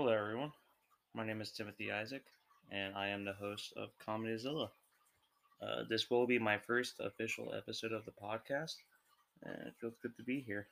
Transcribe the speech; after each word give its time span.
Hello, 0.00 0.12
everyone. 0.12 0.52
My 1.12 1.26
name 1.26 1.40
is 1.40 1.50
Timothy 1.50 1.90
Isaac, 1.90 2.22
and 2.70 2.94
I 2.94 3.08
am 3.08 3.24
the 3.24 3.32
host 3.32 3.72
of 3.76 3.88
ComedyZilla. 3.98 4.68
Uh, 5.60 5.82
this 5.90 6.08
will 6.08 6.24
be 6.24 6.38
my 6.38 6.56
first 6.56 7.00
official 7.00 7.52
episode 7.52 7.90
of 7.90 8.04
the 8.04 8.12
podcast, 8.12 8.76
and 9.42 9.56
it 9.66 9.74
feels 9.80 9.96
good 10.00 10.16
to 10.16 10.22
be 10.22 10.38
here. 10.38 10.68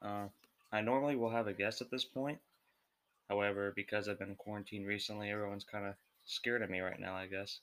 Uh, 0.00 0.28
I 0.72 0.80
normally 0.80 1.14
will 1.14 1.28
have 1.28 1.46
a 1.46 1.52
guest 1.52 1.82
at 1.82 1.90
this 1.90 2.06
point. 2.06 2.38
However, 3.28 3.70
because 3.76 4.08
I've 4.08 4.18
been 4.18 4.34
quarantined 4.34 4.86
recently, 4.86 5.30
everyone's 5.30 5.64
kind 5.64 5.84
of 5.84 5.92
scared 6.24 6.62
of 6.62 6.70
me 6.70 6.80
right 6.80 6.98
now, 6.98 7.14
I 7.14 7.26
guess. 7.26 7.58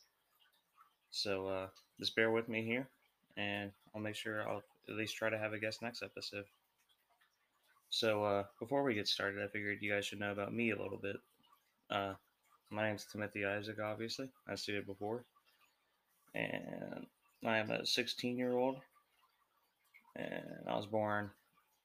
So 1.10 1.48
uh, 1.48 1.68
just 2.00 2.16
bear 2.16 2.30
with 2.30 2.48
me 2.48 2.64
here, 2.64 2.88
and 3.36 3.72
I'll 3.96 4.02
make 4.02 4.14
sure 4.14 4.48
I'll 4.48 4.62
at 4.88 4.94
least 4.94 5.16
try 5.16 5.32
to 5.32 5.40
have 5.40 5.54
a 5.54 5.58
guest 5.58 5.82
next 5.82 6.04
episode. 6.04 6.46
So 7.92 8.24
uh, 8.24 8.44
before 8.58 8.84
we 8.84 8.96
get 8.96 9.10
started, 9.10 9.44
I 9.44 9.48
figured 9.50 9.80
you 9.82 9.92
guys 9.92 10.06
should 10.06 10.22
know 10.22 10.32
about 10.32 10.54
me 10.54 10.72
a 10.72 10.82
little 10.82 10.98
bit. 10.98 11.18
Uh, 11.90 12.14
my 12.70 12.88
name's 12.88 13.06
Timothy 13.06 13.44
Isaac, 13.44 13.80
obviously, 13.84 14.30
as 14.48 14.62
stated 14.62 14.88
before, 14.88 15.26
and 16.34 17.06
I 17.46 17.58
am 17.58 17.70
a 17.70 17.86
16 17.86 18.38
year 18.38 18.54
old, 18.54 18.78
and 20.16 20.70
I 20.70 20.78
was 20.78 20.86
born 20.86 21.32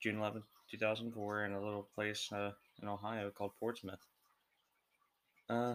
June 0.00 0.18
11, 0.18 0.44
2004, 0.70 1.44
in 1.44 1.52
a 1.54 1.60
little 1.60 1.88
place 1.96 2.30
uh, 2.32 2.52
in 2.80 2.88
Ohio 2.88 3.30
called 3.30 3.58
Portsmouth. 3.58 4.06
Uh, 5.50 5.74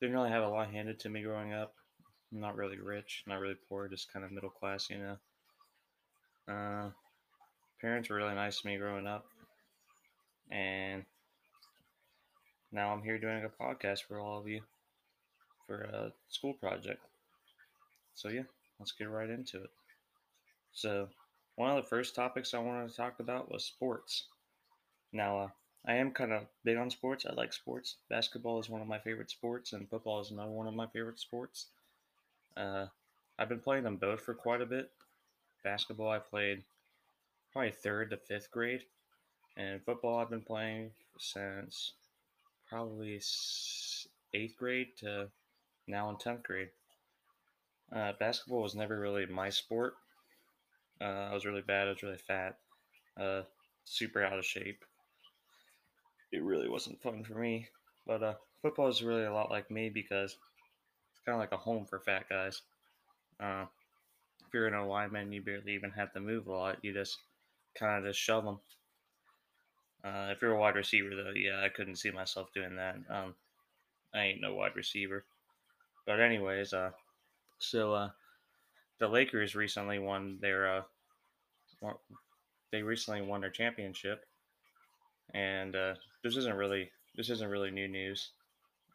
didn't 0.00 0.16
really 0.16 0.30
have 0.30 0.44
a 0.44 0.48
lot 0.48 0.70
handed 0.70 0.98
to 1.00 1.10
me 1.10 1.22
growing 1.22 1.52
up. 1.52 1.74
I'm 2.32 2.40
not 2.40 2.56
really 2.56 2.78
rich, 2.78 3.22
not 3.26 3.40
really 3.40 3.56
poor, 3.68 3.86
just 3.86 4.10
kind 4.10 4.24
of 4.24 4.32
middle 4.32 4.48
class, 4.48 4.88
you 4.88 4.96
know. 4.96 5.16
Uh, 6.48 6.90
parents 7.80 8.08
were 8.08 8.16
really 8.16 8.34
nice 8.34 8.60
to 8.60 8.66
me 8.66 8.76
growing 8.76 9.06
up, 9.06 9.26
and 10.50 11.04
now 12.72 12.92
I'm 12.92 13.02
here 13.02 13.18
doing 13.18 13.44
a 13.44 13.62
podcast 13.62 14.02
for 14.02 14.20
all 14.20 14.38
of 14.38 14.48
you 14.48 14.62
for 15.66 15.82
a 15.82 16.12
school 16.28 16.54
project. 16.54 17.00
So 18.14 18.28
yeah, 18.28 18.42
let's 18.78 18.92
get 18.92 19.10
right 19.10 19.30
into 19.30 19.62
it. 19.62 19.70
So 20.72 21.08
one 21.56 21.70
of 21.70 21.76
the 21.76 21.88
first 21.88 22.14
topics 22.14 22.54
I 22.54 22.58
wanted 22.58 22.90
to 22.90 22.96
talk 22.96 23.20
about 23.20 23.50
was 23.50 23.64
sports. 23.64 24.24
Now, 25.12 25.38
uh, 25.40 25.48
I 25.86 25.94
am 25.94 26.10
kind 26.10 26.32
of 26.32 26.42
big 26.64 26.76
on 26.76 26.90
sports. 26.90 27.24
I 27.24 27.32
like 27.32 27.52
sports. 27.52 27.96
Basketball 28.10 28.60
is 28.60 28.68
one 28.68 28.82
of 28.82 28.88
my 28.88 28.98
favorite 28.98 29.30
sports, 29.30 29.72
and 29.72 29.88
football 29.88 30.20
is 30.20 30.30
another 30.30 30.50
one 30.50 30.66
of 30.66 30.74
my 30.74 30.86
favorite 30.88 31.20
sports. 31.20 31.66
Uh, 32.56 32.86
I've 33.38 33.48
been 33.48 33.60
playing 33.60 33.84
them 33.84 33.96
both 33.96 34.20
for 34.20 34.34
quite 34.34 34.60
a 34.60 34.66
bit. 34.66 34.90
Basketball, 35.62 36.10
I 36.10 36.18
played 36.18 36.62
probably 37.56 37.72
third 37.72 38.10
to 38.10 38.18
fifth 38.18 38.50
grade, 38.50 38.82
and 39.56 39.82
football, 39.82 40.18
I've 40.18 40.28
been 40.28 40.42
playing 40.42 40.90
since 41.18 41.94
probably 42.68 43.18
eighth 44.34 44.58
grade 44.58 44.88
to 44.98 45.28
now 45.86 46.10
in 46.10 46.16
10th 46.16 46.42
grade. 46.42 46.68
Uh, 47.90 48.12
basketball 48.20 48.60
was 48.60 48.74
never 48.74 49.00
really 49.00 49.24
my 49.24 49.48
sport. 49.48 49.94
Uh, 51.00 51.30
I 51.30 51.32
was 51.32 51.46
really 51.46 51.62
bad. 51.62 51.86
I 51.86 51.92
was 51.92 52.02
really 52.02 52.18
fat, 52.18 52.58
uh, 53.18 53.40
super 53.86 54.22
out 54.22 54.38
of 54.38 54.44
shape. 54.44 54.84
It 56.32 56.42
really 56.42 56.68
wasn't 56.68 57.00
fun 57.00 57.24
for 57.24 57.36
me. 57.36 57.68
But 58.06 58.22
uh, 58.22 58.34
football 58.60 58.88
is 58.88 59.02
really 59.02 59.24
a 59.24 59.32
lot 59.32 59.50
like 59.50 59.70
me 59.70 59.88
because 59.88 60.36
it's 61.12 61.24
kind 61.24 61.36
of 61.36 61.40
like 61.40 61.52
a 61.52 61.56
home 61.56 61.86
for 61.86 62.00
fat 62.00 62.28
guys. 62.28 62.60
Uh, 63.40 63.64
if 64.46 64.52
you're 64.52 64.66
an 64.66 64.86
lineman, 64.86 65.32
you 65.32 65.40
barely 65.40 65.72
even 65.72 65.92
have 65.92 66.12
to 66.12 66.20
move 66.20 66.48
a 66.48 66.52
lot. 66.52 66.76
You 66.82 66.92
just 66.92 67.16
kind 67.78 67.98
of 67.98 68.10
just 68.10 68.20
shove 68.20 68.44
them. 68.44 68.58
Uh, 70.04 70.30
if 70.30 70.40
you're 70.40 70.52
a 70.52 70.58
wide 70.58 70.76
receiver, 70.76 71.10
though, 71.10 71.32
yeah, 71.34 71.62
I 71.64 71.68
couldn't 71.68 71.96
see 71.96 72.10
myself 72.10 72.52
doing 72.54 72.76
that. 72.76 72.96
Um, 73.10 73.34
I 74.14 74.22
ain't 74.22 74.40
no 74.40 74.54
wide 74.54 74.76
receiver. 74.76 75.24
But 76.06 76.20
anyways, 76.20 76.72
uh, 76.72 76.92
so 77.58 77.92
uh, 77.92 78.10
the 78.98 79.08
Lakers 79.08 79.54
recently 79.54 79.98
won 79.98 80.38
their 80.40 80.84
uh, 81.82 81.92
they 82.72 82.82
recently 82.82 83.22
won 83.22 83.40
their 83.40 83.50
championship, 83.50 84.24
and 85.34 85.74
uh, 85.74 85.94
this 86.22 86.36
isn't 86.36 86.56
really 86.56 86.90
this 87.16 87.30
isn't 87.30 87.50
really 87.50 87.70
new 87.70 87.88
news. 87.88 88.30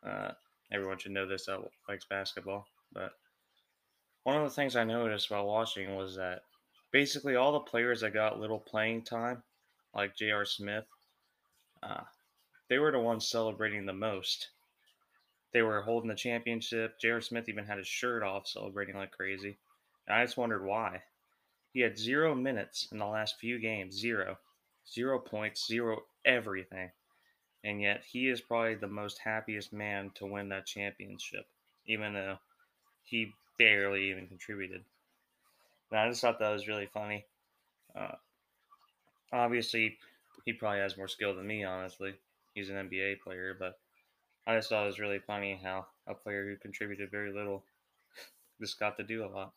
Uh, 0.05 0.31
everyone 0.71 0.97
should 0.97 1.11
know 1.11 1.27
this 1.27 1.45
that 1.45 1.59
likes 1.89 2.05
basketball. 2.05 2.65
But 2.93 3.11
one 4.23 4.37
of 4.37 4.43
the 4.43 4.55
things 4.55 4.75
I 4.75 4.83
noticed 4.83 5.29
while 5.29 5.45
watching 5.45 5.95
was 5.95 6.15
that 6.15 6.43
basically 6.91 7.35
all 7.35 7.53
the 7.53 7.59
players 7.59 8.01
that 8.01 8.13
got 8.13 8.39
little 8.39 8.59
playing 8.59 9.03
time, 9.03 9.43
like 9.95 10.15
J.R. 10.15 10.45
Smith, 10.45 10.85
uh, 11.83 12.01
they 12.69 12.79
were 12.79 12.91
the 12.91 12.99
ones 12.99 13.27
celebrating 13.27 13.85
the 13.85 13.93
most. 13.93 14.49
They 15.53 15.61
were 15.61 15.81
holding 15.81 16.09
the 16.09 16.15
championship. 16.15 16.99
J.R. 16.99 17.21
Smith 17.21 17.49
even 17.49 17.65
had 17.65 17.77
his 17.77 17.87
shirt 17.87 18.23
off, 18.23 18.47
celebrating 18.47 18.95
like 18.95 19.11
crazy. 19.11 19.57
And 20.07 20.17
I 20.17 20.23
just 20.23 20.37
wondered 20.37 20.63
why. 20.63 21.03
He 21.73 21.81
had 21.81 21.97
zero 21.97 22.35
minutes 22.35 22.87
in 22.91 22.97
the 22.97 23.05
last 23.05 23.39
few 23.39 23.59
games, 23.59 23.95
zero, 23.95 24.37
zero 24.89 25.19
points, 25.19 25.67
zero 25.67 26.03
everything. 26.25 26.91
And 27.63 27.81
yet 27.81 28.03
he 28.03 28.29
is 28.29 28.41
probably 28.41 28.75
the 28.75 28.87
most 28.87 29.19
happiest 29.19 29.71
man 29.71 30.11
to 30.15 30.25
win 30.25 30.49
that 30.49 30.65
championship, 30.65 31.45
even 31.85 32.13
though 32.13 32.39
he 33.03 33.33
barely 33.57 34.09
even 34.09 34.27
contributed. 34.27 34.83
And 35.91 35.99
I 35.99 36.09
just 36.09 36.21
thought 36.21 36.39
that 36.39 36.51
was 36.51 36.67
really 36.67 36.87
funny. 36.93 37.25
Uh, 37.95 38.15
obviously, 39.33 39.97
he 40.45 40.53
probably 40.53 40.79
has 40.79 40.97
more 40.97 41.07
skill 41.07 41.35
than 41.35 41.47
me, 41.47 41.63
honestly. 41.63 42.13
He's 42.53 42.69
an 42.69 42.89
NBA 42.89 43.21
player, 43.21 43.55
but 43.57 43.77
I 44.47 44.55
just 44.55 44.69
thought 44.69 44.83
it 44.83 44.87
was 44.87 44.99
really 44.99 45.19
funny 45.19 45.59
how 45.61 45.85
a 46.07 46.13
player 46.13 46.45
who 46.45 46.55
contributed 46.57 47.11
very 47.11 47.31
little 47.31 47.63
just 48.61 48.79
got 48.79 48.97
to 48.97 49.03
do 49.03 49.25
a 49.25 49.27
lot. 49.27 49.53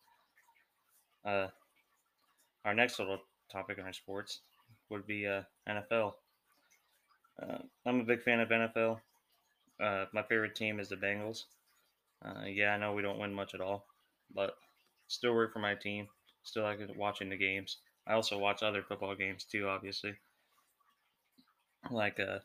Uh, 1.24 1.48
our 2.64 2.74
next 2.74 2.98
little 2.98 3.20
topic 3.50 3.78
in 3.78 3.84
our 3.84 3.92
sports 3.92 4.40
would 4.90 5.06
be 5.06 5.26
uh, 5.26 5.42
NFL. 5.68 6.14
Uh, 7.40 7.58
I'm 7.86 8.00
a 8.00 8.04
big 8.04 8.22
fan 8.22 8.40
of 8.40 8.48
NFL. 8.48 9.00
Uh, 9.80 10.04
my 10.12 10.22
favorite 10.22 10.54
team 10.54 10.78
is 10.78 10.88
the 10.88 10.96
Bengals. 10.96 11.44
Uh, 12.24 12.44
yeah, 12.46 12.74
I 12.74 12.78
know 12.78 12.92
we 12.92 13.02
don't 13.02 13.18
win 13.18 13.34
much 13.34 13.54
at 13.54 13.60
all, 13.60 13.86
but 14.34 14.54
still 15.08 15.32
root 15.32 15.52
for 15.52 15.58
my 15.58 15.74
team. 15.74 16.08
Still 16.44 16.62
like 16.62 16.78
watching 16.96 17.30
the 17.30 17.36
games. 17.36 17.78
I 18.06 18.12
also 18.12 18.38
watch 18.38 18.62
other 18.62 18.82
football 18.82 19.14
games 19.14 19.44
too, 19.44 19.68
obviously. 19.68 20.14
Like, 21.90 22.20
uh, 22.20 22.38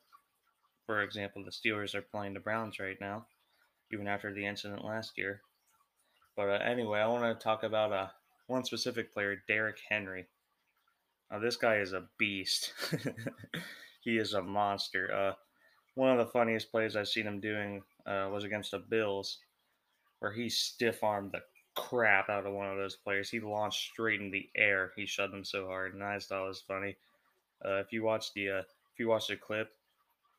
for 0.86 1.04
example, 1.04 1.44
the 1.44 1.52
Steelers 1.52 1.96
are 1.96 2.02
playing 2.02 2.34
the 2.34 2.40
Browns 2.40 2.80
right 2.80 2.98
now, 3.00 3.28
even 3.92 4.08
after 4.08 4.34
the 4.34 4.46
incident 4.46 4.84
last 4.84 5.18
year. 5.18 5.42
But 6.36 6.50
uh, 6.50 6.64
anyway, 6.64 7.00
I 7.00 7.08
want 7.08 7.24
to 7.24 7.44
talk 7.44 7.64
about 7.64 7.92
uh, 7.92 8.08
one 8.48 8.64
specific 8.64 9.14
player, 9.14 9.44
Derrick 9.48 9.78
Henry. 9.90 10.28
Now, 11.30 11.40
this 11.40 11.58
guy 11.58 11.78
is 11.78 11.94
a 11.94 12.08
beast. 12.18 12.74
he 14.02 14.18
is 14.18 14.34
a 14.34 14.42
monster. 14.42 15.14
Uh, 15.14 15.34
one 15.96 16.10
of 16.10 16.18
the 16.18 16.32
funniest 16.32 16.72
plays 16.72 16.96
I've 16.96 17.10
seen 17.10 17.28
him 17.28 17.40
doing 17.40 17.84
uh, 18.06 18.30
was 18.32 18.46
against 18.46 18.72
the 18.72 18.80
Bills, 18.80 19.40
where 20.20 20.32
he 20.32 20.50
stiff 20.50 21.04
armed 21.04 21.34
the 21.34 21.42
crap 21.80 22.30
out 22.30 22.46
of 22.46 22.54
one 22.54 22.70
of 22.70 22.78
those 22.78 22.96
players. 22.96 23.30
He 23.30 23.40
launched 23.40 23.92
straight 23.92 24.22
in 24.22 24.32
the 24.32 24.50
air. 24.56 24.92
He 24.96 25.06
shoved 25.06 25.34
him 25.34 25.46
so 25.46 25.66
hard, 25.66 25.94
and 25.94 26.04
I 26.04 26.16
just 26.16 26.30
thought 26.30 26.46
it 26.46 26.48
was 26.48 26.62
funny. 26.62 26.98
Uh, 27.64 27.76
if 27.76 27.92
you 27.92 28.04
watch 28.04 28.34
the 28.34 28.50
uh, 28.50 28.60
if 28.60 29.00
you 29.00 29.08
watch 29.08 29.28
the 29.28 29.36
clip, 29.36 29.72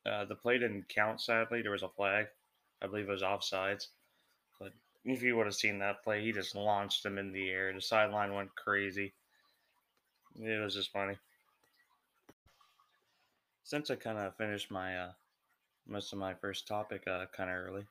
uh, 0.05 0.25
the 0.25 0.35
play 0.35 0.57
didn't 0.57 0.89
count. 0.89 1.21
Sadly, 1.21 1.61
there 1.61 1.71
was 1.71 1.83
a 1.83 1.89
flag. 1.89 2.27
I 2.81 2.87
believe 2.87 3.09
it 3.09 3.11
was 3.11 3.21
offsides. 3.21 3.87
But 4.59 4.73
if 5.05 5.21
you 5.21 5.35
would 5.37 5.45
have 5.45 5.55
seen 5.55 5.79
that 5.79 6.03
play, 6.03 6.23
he 6.23 6.31
just 6.31 6.55
launched 6.55 7.05
him 7.05 7.17
in 7.17 7.31
the 7.31 7.49
air. 7.49 7.73
The 7.73 7.81
sideline 7.81 8.33
went 8.33 8.55
crazy. 8.55 9.13
It 10.39 10.61
was 10.61 10.75
just 10.75 10.91
funny. 10.91 11.17
Since 13.63 13.89
I 13.89 13.95
kind 13.95 14.17
of 14.17 14.35
finished 14.35 14.71
my 14.71 14.97
uh, 14.97 15.11
most 15.87 16.13
of 16.13 16.19
my 16.19 16.33
first 16.33 16.67
topic 16.67 17.03
uh, 17.07 17.25
kind 17.35 17.49
of 17.49 17.55
early, 17.55 17.85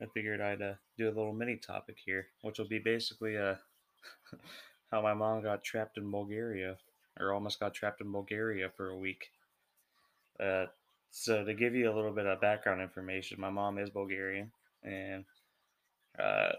I 0.00 0.06
figured 0.06 0.40
I'd 0.40 0.62
uh, 0.62 0.74
do 0.98 1.06
a 1.06 1.14
little 1.14 1.32
mini 1.32 1.56
topic 1.56 1.96
here, 2.04 2.26
which 2.42 2.58
will 2.58 2.68
be 2.68 2.78
basically 2.78 3.36
uh, 3.36 3.54
how 4.90 5.02
my 5.02 5.14
mom 5.14 5.42
got 5.42 5.62
trapped 5.62 5.98
in 5.98 6.10
Bulgaria, 6.10 6.76
or 7.18 7.32
almost 7.32 7.60
got 7.60 7.74
trapped 7.74 8.00
in 8.00 8.10
Bulgaria 8.10 8.70
for 8.76 8.90
a 8.90 8.98
week. 8.98 9.30
Uh, 10.40 10.66
so 11.10 11.44
to 11.44 11.54
give 11.54 11.74
you 11.74 11.90
a 11.90 11.94
little 11.94 12.12
bit 12.12 12.26
of 12.26 12.40
background 12.40 12.80
information, 12.80 13.40
my 13.40 13.50
mom 13.50 13.78
is 13.78 13.90
Bulgarian, 13.90 14.50
and 14.82 15.24
uh, 16.18 16.52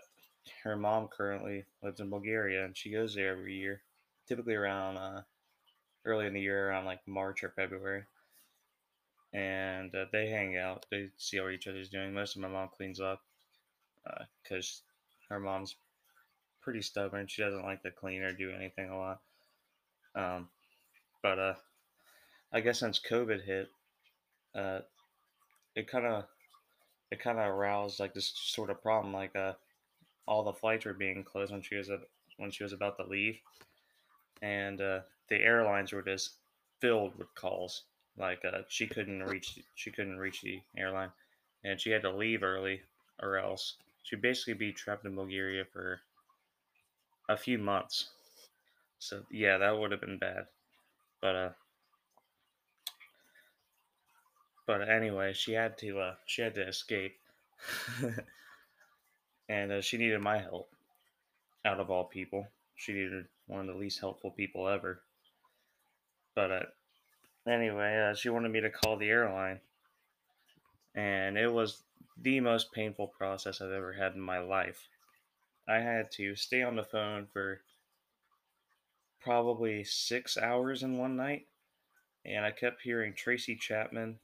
her 0.64 0.78
mom 0.78 1.08
currently 1.08 1.66
lives 1.84 2.00
in 2.00 2.10
Bulgaria, 2.10 2.64
and 2.64 2.76
she 2.76 2.90
goes 2.90 3.16
there 3.16 3.34
every 3.34 3.56
year, 3.56 3.82
typically 4.28 4.56
around 4.56 4.98
uh, 4.98 5.22
early 6.06 6.26
in 6.26 6.34
the 6.34 6.42
year, 6.42 6.70
around 6.70 6.86
like 6.86 7.06
March 7.06 7.44
or 7.44 7.50
February. 7.50 8.04
And 9.36 9.94
uh, 9.94 10.06
they 10.12 10.28
hang 10.28 10.58
out. 10.58 10.86
They 10.90 11.10
see 11.18 11.38
how 11.38 11.50
each 11.50 11.68
other's 11.68 11.90
doing. 11.90 12.14
Most 12.14 12.36
of 12.36 12.42
my 12.42 12.48
mom 12.48 12.70
cleans 12.76 13.02
up 13.02 13.22
because 14.44 14.82
uh, 15.30 15.34
her 15.34 15.40
mom's 15.40 15.76
pretty 16.62 16.82
stubborn. 16.82 17.28
She 17.28 17.42
doesn't 17.42 17.66
like 17.66 17.84
to 17.84 17.92
clean 17.92 18.22
or 18.22 18.32
do 18.32 18.52
anything 18.52 18.90
a 18.90 18.98
lot. 18.98 19.20
Um, 20.16 20.48
but 21.22 21.40
uh, 21.40 21.54
I 22.54 22.62
guess 22.62 22.80
since 22.80 23.00
COVID 23.00 23.44
hit, 23.44 23.68
uh, 24.56 24.80
it 25.76 25.88
kind 25.88 26.06
of 26.06 26.26
it 27.12 27.20
kind 27.20 27.38
of 27.38 27.46
aroused 27.46 28.00
like 28.00 28.14
this 28.14 28.32
sort 28.36 28.70
of 28.70 28.82
problem 28.82 29.14
like 29.14 29.36
uh 29.36 29.54
all 30.28 30.44
the 30.44 30.54
flights 30.54 30.86
were 30.86 30.94
being 30.94 31.24
closed 31.24 31.52
when 31.52 31.62
she 31.62 31.76
was 31.76 31.90
a, 31.90 32.00
when 32.38 32.50
she 32.50 32.64
was 32.64 32.74
about 32.74 32.98
to 32.98 33.06
leave 33.06 33.38
and 34.42 34.82
uh, 34.82 35.00
the 35.30 35.36
airlines 35.36 35.94
were 35.94 36.02
just 36.02 36.36
filled 36.82 37.16
with 37.18 37.34
calls 37.36 37.84
like 38.18 38.44
uh, 38.46 38.60
she 38.68 38.88
couldn't 38.88 39.24
reach 39.24 39.60
she 39.76 39.92
couldn't 39.92 40.18
reach 40.18 40.42
the 40.42 40.62
airline 40.78 41.12
and 41.64 41.80
she 41.80 41.92
had 41.92 42.02
to 42.02 42.12
leave 42.12 42.44
early 42.44 42.82
or 43.22 43.38
else 43.38 43.76
she'd 44.04 44.22
basically 44.22 44.54
be 44.54 44.72
trapped 44.72 45.06
in 45.06 45.16
bulgaria 45.16 45.66
for 45.66 46.00
a 47.28 47.38
few 47.38 47.58
months 47.58 48.10
so 49.00 49.22
yeah 49.32 49.58
that 49.58 49.78
would 49.78 49.92
have 49.92 50.02
been 50.02 50.18
bad 50.18 50.46
but 51.22 51.36
uh 51.36 51.50
but 54.66 54.90
anyway, 54.90 55.34
she 55.34 55.54
had 55.54 55.78
to 55.80 56.00
uh, 56.00 56.16
she 56.26 56.42
had 56.42 56.56
to 56.56 56.68
escape, 56.68 57.18
and 59.50 59.72
uh, 59.72 59.82
she 59.82 59.98
needed 59.98 60.22
my 60.22 60.40
help. 60.40 60.70
Out 61.66 61.80
of 61.80 61.92
all 61.92 62.06
people, 62.06 62.48
she 62.76 62.94
needed 62.94 63.26
one 63.48 63.62
of 63.62 63.68
the 63.68 63.74
least 63.80 64.00
helpful 64.00 64.32
people 64.32 64.68
ever. 64.68 65.02
But 66.34 66.52
uh, 66.52 66.66
anyway, 67.48 68.10
uh, 68.10 68.16
she 68.16 68.30
wanted 68.30 68.52
me 68.52 68.62
to 68.62 68.70
call 68.70 68.98
the 68.98 69.10
airline, 69.10 69.60
and 70.94 71.38
it 71.38 71.52
was 71.52 71.84
the 72.22 72.40
most 72.40 72.72
painful 72.72 73.08
process 73.08 73.62
I've 73.62 73.72
ever 73.72 73.94
had 73.94 74.14
in 74.14 74.22
my 74.22 74.40
life. 74.40 74.88
I 75.68 75.80
had 75.80 76.12
to 76.14 76.36
stay 76.36 76.62
on 76.62 76.76
the 76.76 76.84
phone 76.84 77.28
for 77.32 77.62
probably 79.20 79.84
six 79.84 80.38
hours 80.38 80.84
in 80.84 80.98
one 80.98 81.16
night, 81.16 81.48
and 82.24 82.46
I 82.46 82.52
kept 82.52 82.82
hearing 82.82 83.14
Tracy 83.14 83.56
Chapman 83.56 84.20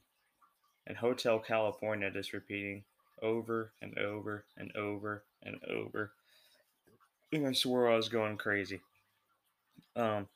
and 0.86 0.96
Hotel 0.96 1.38
California 1.38 2.10
just 2.10 2.32
repeating 2.32 2.84
over 3.20 3.72
and 3.80 3.98
over 3.98 4.44
and 4.56 4.74
over 4.76 5.24
and 5.42 5.56
over. 5.64 6.12
And 7.32 7.46
I 7.46 7.52
swore 7.52 7.90
I 7.90 7.96
was 7.96 8.08
going 8.08 8.36
crazy. 8.36 8.80
Um, 9.96 10.28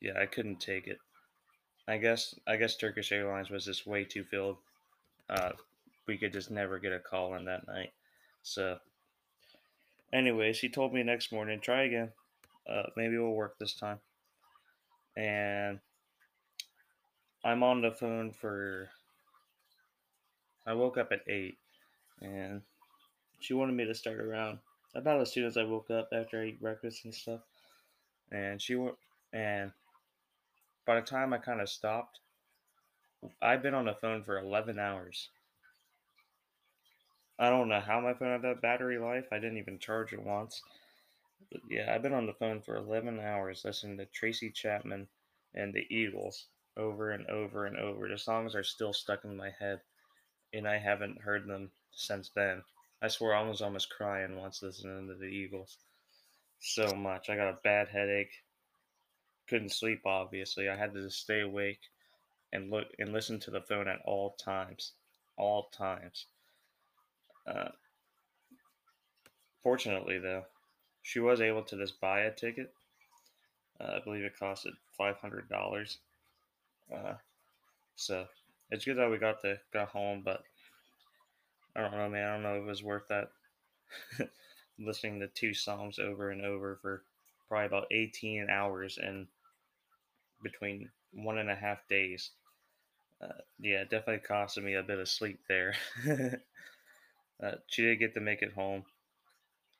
yeah, 0.00 0.18
I 0.20 0.26
couldn't 0.26 0.60
take 0.60 0.86
it. 0.86 0.98
I 1.86 1.98
guess 1.98 2.34
I 2.46 2.56
guess 2.56 2.76
Turkish 2.76 3.12
Airlines 3.12 3.50
was 3.50 3.64
just 3.64 3.86
way 3.86 4.04
too 4.04 4.24
filled. 4.24 4.56
Uh, 5.28 5.52
we 6.06 6.16
could 6.16 6.32
just 6.32 6.50
never 6.50 6.78
get 6.78 6.92
a 6.92 6.98
call 6.98 7.34
in 7.34 7.44
that 7.46 7.66
night. 7.66 7.92
So, 8.42 8.78
anyways, 10.12 10.60
he 10.60 10.68
told 10.68 10.92
me 10.92 11.02
next 11.02 11.32
morning, 11.32 11.60
try 11.60 11.84
again. 11.84 12.10
Uh, 12.68 12.84
maybe 12.96 13.14
it'll 13.14 13.34
work 13.34 13.58
this 13.58 13.74
time. 13.74 13.98
And 15.16 15.80
I'm 17.44 17.62
on 17.62 17.82
the 17.82 17.90
phone 17.90 18.32
for 18.32 18.88
I 20.66 20.72
woke 20.72 20.96
up 20.96 21.12
at 21.12 21.20
8 21.28 21.56
and 22.22 22.62
she 23.40 23.52
wanted 23.52 23.74
me 23.74 23.84
to 23.84 23.94
start 23.94 24.18
around 24.18 24.58
about 24.94 25.20
as 25.20 25.32
soon 25.32 25.44
as 25.44 25.56
I 25.56 25.64
woke 25.64 25.90
up 25.90 26.08
after 26.12 26.40
I 26.40 26.46
eat 26.46 26.60
breakfast 26.60 27.04
and 27.04 27.14
stuff. 27.14 27.40
And 28.32 28.60
she 28.60 28.74
went, 28.74 28.94
and 29.32 29.72
by 30.86 30.96
the 30.96 31.06
time 31.06 31.32
I 31.32 31.38
kind 31.38 31.60
of 31.60 31.68
stopped, 31.68 32.20
I've 33.40 33.62
been 33.62 33.74
on 33.74 33.86
the 33.86 33.94
phone 33.94 34.22
for 34.22 34.38
11 34.38 34.78
hours. 34.78 35.30
I 37.38 37.50
don't 37.50 37.68
know 37.68 37.80
how 37.80 38.00
my 38.00 38.14
phone 38.14 38.30
had 38.30 38.42
that 38.42 38.62
battery 38.62 38.98
life. 38.98 39.26
I 39.32 39.38
didn't 39.38 39.58
even 39.58 39.78
charge 39.78 40.12
it 40.12 40.22
once. 40.22 40.62
But 41.50 41.62
yeah, 41.68 41.92
I've 41.94 42.02
been 42.02 42.14
on 42.14 42.26
the 42.26 42.34
phone 42.34 42.60
for 42.60 42.76
11 42.76 43.18
hours 43.20 43.64
listening 43.64 43.98
to 43.98 44.06
Tracy 44.06 44.50
Chapman 44.50 45.08
and 45.54 45.72
the 45.72 45.86
Eagles 45.94 46.46
over 46.76 47.10
and 47.10 47.26
over 47.28 47.66
and 47.66 47.76
over. 47.76 48.08
The 48.08 48.18
songs 48.18 48.54
are 48.54 48.64
still 48.64 48.92
stuck 48.92 49.24
in 49.24 49.36
my 49.36 49.50
head 49.50 49.80
and 50.52 50.68
I 50.68 50.78
haven't 50.78 51.22
heard 51.22 51.46
them 51.46 51.72
since 51.92 52.30
then. 52.30 52.62
I 53.02 53.08
swear 53.08 53.34
I 53.34 53.42
was 53.42 53.60
almost 53.60 53.90
crying 53.90 54.36
once 54.36 54.62
listening 54.62 55.08
to 55.08 55.14
the 55.14 55.26
Eagles. 55.26 55.78
So 56.60 56.94
much. 56.94 57.28
I 57.30 57.36
got 57.36 57.50
a 57.50 57.58
bad 57.64 57.88
headache. 57.88 58.43
Couldn't 59.48 59.72
sleep 59.72 60.02
obviously. 60.06 60.68
I 60.68 60.76
had 60.76 60.94
to 60.94 61.10
stay 61.10 61.40
awake 61.40 61.80
and 62.52 62.70
look 62.70 62.86
and 62.98 63.12
listen 63.12 63.38
to 63.40 63.50
the 63.50 63.60
phone 63.60 63.88
at 63.88 64.00
all 64.04 64.36
times. 64.42 64.92
All 65.36 65.68
times. 65.70 66.26
Uh, 67.46 67.68
fortunately 69.62 70.18
though, 70.18 70.44
she 71.02 71.20
was 71.20 71.40
able 71.40 71.62
to 71.64 71.76
just 71.76 72.00
buy 72.00 72.20
a 72.20 72.34
ticket. 72.34 72.72
Uh, 73.80 73.96
I 73.96 74.04
believe 74.04 74.24
it 74.24 74.38
costed 74.40 74.72
five 74.96 75.16
hundred 75.16 75.48
dollars. 75.48 75.98
Uh, 76.94 77.14
so 77.96 78.26
it's 78.70 78.84
good 78.84 78.96
that 78.96 79.10
we 79.10 79.18
got 79.18 79.40
to 79.42 79.58
got 79.72 79.88
home, 79.88 80.22
but 80.24 80.42
I 81.76 81.80
don't 81.80 81.92
know, 81.92 82.08
man. 82.08 82.28
I 82.28 82.32
don't 82.34 82.42
know 82.42 82.56
if 82.56 82.62
it 82.62 82.66
was 82.66 82.82
worth 82.82 83.08
that. 83.08 83.30
Listening 84.78 85.20
to 85.20 85.28
two 85.28 85.54
songs 85.54 85.98
over 85.98 86.30
and 86.30 86.44
over 86.44 86.78
for 86.80 87.02
probably 87.48 87.66
about 87.66 87.86
18 87.92 88.48
hours 88.50 88.98
and 89.00 89.26
between 90.44 90.90
one 91.12 91.38
and 91.38 91.50
a 91.50 91.56
half 91.56 91.78
days. 91.88 92.30
Uh, 93.20 93.40
yeah, 93.58 93.82
definitely 93.82 94.22
costed 94.28 94.62
me 94.62 94.74
a 94.74 94.82
bit 94.82 95.00
of 95.00 95.08
sleep 95.08 95.40
there. 95.48 95.74
uh, 97.42 97.52
she 97.66 97.82
did 97.82 97.98
get 97.98 98.14
to 98.14 98.20
make 98.20 98.42
it 98.42 98.52
home, 98.52 98.84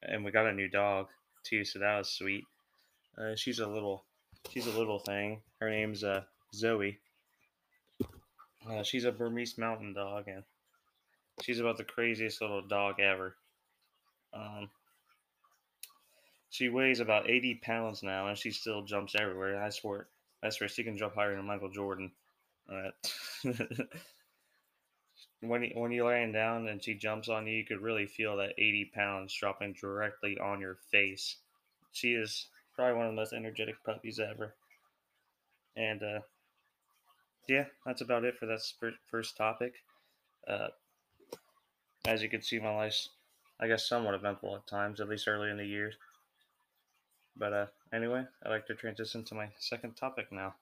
and 0.03 0.25
we 0.25 0.33
got 0.33 0.47
a 0.47 0.53
new 0.53 0.69
dog 0.69 1.07
too, 1.45 1.65
so 1.65 1.79
that 1.79 1.99
was 1.99 2.09
sweet. 2.09 2.45
Uh, 3.17 3.37
she's 3.37 3.61
a 3.61 3.67
little, 3.67 4.05
she's 4.51 4.67
a 4.67 4.77
little 4.77 4.99
thing. 4.99 5.41
Her 5.61 5.71
name's 5.71 6.03
uh, 6.03 6.23
Zoe. 6.55 6.99
Uh, 8.69 8.83
she's 8.83 9.05
a 9.05 9.13
Bernese 9.13 9.61
mountain 9.61 9.93
dog, 9.93 10.27
and 10.27 10.43
she's 11.43 11.61
about 11.61 11.77
the 11.77 11.85
craziest 11.85 12.41
little 12.41 12.63
dog 12.63 12.99
ever. 12.99 13.37
Um, 14.33 14.71
she 16.55 16.69
weighs 16.69 17.01
about 17.01 17.29
80 17.29 17.57
pounds 17.57 18.03
now, 18.03 18.29
and 18.29 18.39
she 18.39 18.53
still 18.53 18.83
jumps 18.83 19.15
everywhere. 19.19 19.63
I 19.63 19.71
swear, 19.71 20.07
I 20.44 20.50
swear, 20.50 20.69
she 20.69 20.85
can 20.85 20.99
jump 20.99 21.14
higher 21.14 21.35
than 21.35 21.46
Michael 21.46 21.70
Jordan. 21.70 22.12
All 22.70 22.76
right. 22.76 22.93
when 25.41 25.62
you, 25.62 25.70
when 25.75 25.91
you're 25.91 26.06
laying 26.08 26.32
down 26.32 26.69
and 26.69 26.82
she 26.82 26.94
jumps 26.94 27.29
on 27.29 27.46
you, 27.46 27.55
you 27.55 27.64
could 27.64 27.81
really 27.81 28.06
feel 28.06 28.37
that 28.37 28.52
80 28.58 28.93
pounds 28.94 29.35
dropping 29.35 29.75
directly 29.81 30.38
on 30.38 30.61
your 30.61 30.76
face. 30.91 31.37
She 31.93 32.12
is 32.12 32.49
probably 32.75 32.96
one 32.96 33.06
of 33.06 33.12
the 33.12 33.17
most 33.17 33.32
energetic 33.32 33.76
puppies 33.85 34.20
ever. 34.20 34.55
And 35.76 36.02
uh, 36.02 36.20
yeah, 37.49 37.64
that's 37.87 38.02
about 38.02 38.25
it 38.25 38.37
for 38.38 38.46
that 38.46 38.61
first 39.11 39.37
topic. 39.37 39.75
Uh, 40.46 40.69
as 42.06 42.22
you 42.22 42.29
can 42.29 42.43
see, 42.43 42.58
my 42.58 42.74
life's, 42.74 43.10
I 43.60 43.67
guess, 43.67 43.89
somewhat 43.89 44.15
eventful 44.15 44.56
at 44.56 44.67
times, 44.67 45.01
at 45.01 45.08
least 45.08 45.27
early 45.27 45.51
in 45.51 45.56
the 45.56 45.65
year. 45.65 45.93
But 47.36 47.53
uh, 47.53 47.67
anyway, 47.93 48.24
I'd 48.44 48.50
like 48.50 48.67
to 48.67 48.74
transition 48.74 49.24
to 49.24 49.34
my 49.34 49.48
second 49.58 49.96
topic 49.96 50.31
now. 50.31 50.55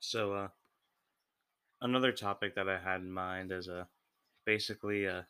So, 0.00 0.32
uh, 0.32 0.48
another 1.82 2.12
topic 2.12 2.54
that 2.54 2.68
I 2.68 2.78
had 2.78 3.02
in 3.02 3.12
mind 3.12 3.52
is 3.52 3.68
a 3.68 3.80
uh, 3.80 3.84
basically 4.44 5.04
a 5.04 5.26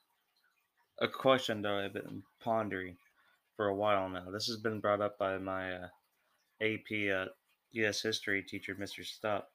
a 1.00 1.08
question 1.08 1.62
that 1.62 1.73
I've 1.73 1.92
been 1.92 2.23
pondering 2.40 2.97
for 3.56 3.66
a 3.66 3.75
while 3.75 4.08
now. 4.08 4.30
This 4.30 4.47
has 4.47 4.56
been 4.56 4.80
brought 4.80 5.00
up 5.00 5.18
by 5.18 5.37
my 5.38 5.75
uh, 5.75 5.88
AP 6.61 7.11
uh, 7.11 7.27
U.S. 7.73 8.03
history 8.03 8.43
teacher, 8.43 8.75
Mr. 8.79 9.05
Stop. 9.05 9.50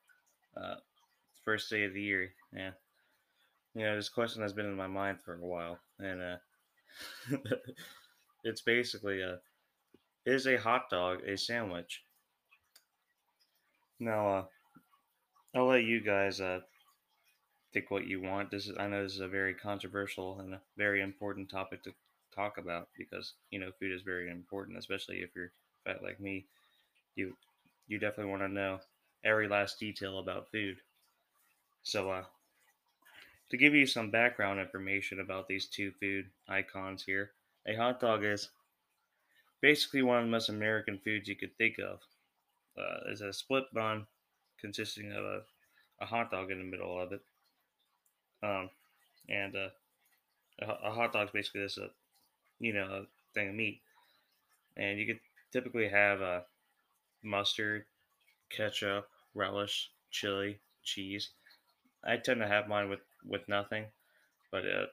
uh, 0.57 0.75
first 1.45 1.69
day 1.69 1.85
of 1.85 1.93
the 1.93 2.01
year. 2.01 2.33
Yeah, 2.53 2.71
you 3.75 3.83
know, 3.83 3.95
this 3.95 4.09
question 4.09 4.41
has 4.41 4.53
been 4.53 4.65
in 4.65 4.75
my 4.75 4.87
mind 4.87 5.19
for 5.21 5.35
a 5.35 5.39
while, 5.45 5.79
and 5.99 6.21
uh, 6.21 6.37
it's 8.43 8.61
basically 8.61 9.21
a 9.21 9.33
uh, 9.33 9.37
is 10.25 10.47
a 10.47 10.57
hot 10.57 10.89
dog 10.89 11.23
a 11.27 11.37
sandwich? 11.37 12.03
Now, 13.99 14.27
uh, 14.27 14.45
I'll 15.55 15.65
let 15.65 15.83
you 15.83 15.99
guys 15.99 16.39
uh, 16.39 16.61
think 17.73 17.91
what 17.91 18.07
you 18.07 18.21
want. 18.21 18.51
This 18.51 18.67
is 18.67 18.77
I 18.79 18.87
know 18.87 19.03
this 19.03 19.13
is 19.15 19.19
a 19.19 19.27
very 19.27 19.53
controversial 19.53 20.39
and 20.39 20.53
a 20.55 20.61
very 20.77 21.01
important 21.01 21.49
topic 21.49 21.83
to 21.83 21.93
talk 22.33 22.57
about 22.57 22.89
because 22.97 23.33
you 23.49 23.59
know 23.59 23.71
food 23.79 23.91
is 23.91 24.01
very 24.01 24.29
important, 24.29 24.77
especially 24.77 25.17
if 25.17 25.31
you're 25.35 25.51
fat 25.85 26.03
like 26.03 26.19
me. 26.19 26.45
You 27.15 27.37
you 27.87 27.99
definitely 27.99 28.31
want 28.31 28.43
to 28.43 28.47
know 28.49 28.79
every 29.23 29.47
last 29.47 29.79
detail 29.79 30.19
about 30.19 30.51
food. 30.51 30.77
So 31.83 32.11
uh 32.11 32.25
to 33.49 33.57
give 33.57 33.75
you 33.75 33.85
some 33.85 34.11
background 34.11 34.59
information 34.59 35.19
about 35.19 35.47
these 35.47 35.67
two 35.67 35.91
food 35.91 36.31
icons 36.47 37.03
here, 37.05 37.31
a 37.67 37.75
hot 37.75 37.99
dog 37.99 38.23
is 38.23 38.49
basically 39.61 40.01
one 40.01 40.19
of 40.19 40.25
the 40.25 40.31
most 40.31 40.49
American 40.49 40.99
foods 40.99 41.27
you 41.27 41.35
could 41.35 41.55
think 41.57 41.79
of. 41.79 41.99
Uh, 42.77 42.99
it's 43.07 43.21
a 43.21 43.33
split 43.33 43.65
bun 43.73 44.07
consisting 44.59 45.11
of 45.11 45.23
a, 45.23 45.41
a 46.01 46.05
hot 46.05 46.31
dog 46.31 46.51
in 46.51 46.59
the 46.59 46.63
middle 46.65 46.99
of 46.99 47.11
it 47.11 47.21
um, 48.43 48.69
and 49.29 49.55
uh, 49.55 49.69
a, 50.61 50.65
a 50.89 50.91
hot 50.91 51.13
dog's 51.13 51.31
basically 51.31 51.61
just 51.61 51.77
a 51.77 51.89
you 52.59 52.73
know 52.73 52.85
a 52.85 53.05
thing 53.33 53.49
of 53.49 53.55
meat, 53.55 53.81
and 54.77 54.99
you 54.99 55.05
could 55.07 55.19
typically 55.51 55.89
have 55.89 56.21
a 56.21 56.25
uh, 56.25 56.43
mustard, 57.23 57.85
ketchup, 58.49 59.07
relish, 59.33 59.89
chili, 60.11 60.59
cheese. 60.83 61.29
I 62.03 62.17
tend 62.17 62.41
to 62.41 62.47
have 62.47 62.67
mine 62.67 62.89
with 62.89 62.99
with 63.25 63.47
nothing, 63.47 63.85
but 64.51 64.63
uh, 64.65 64.85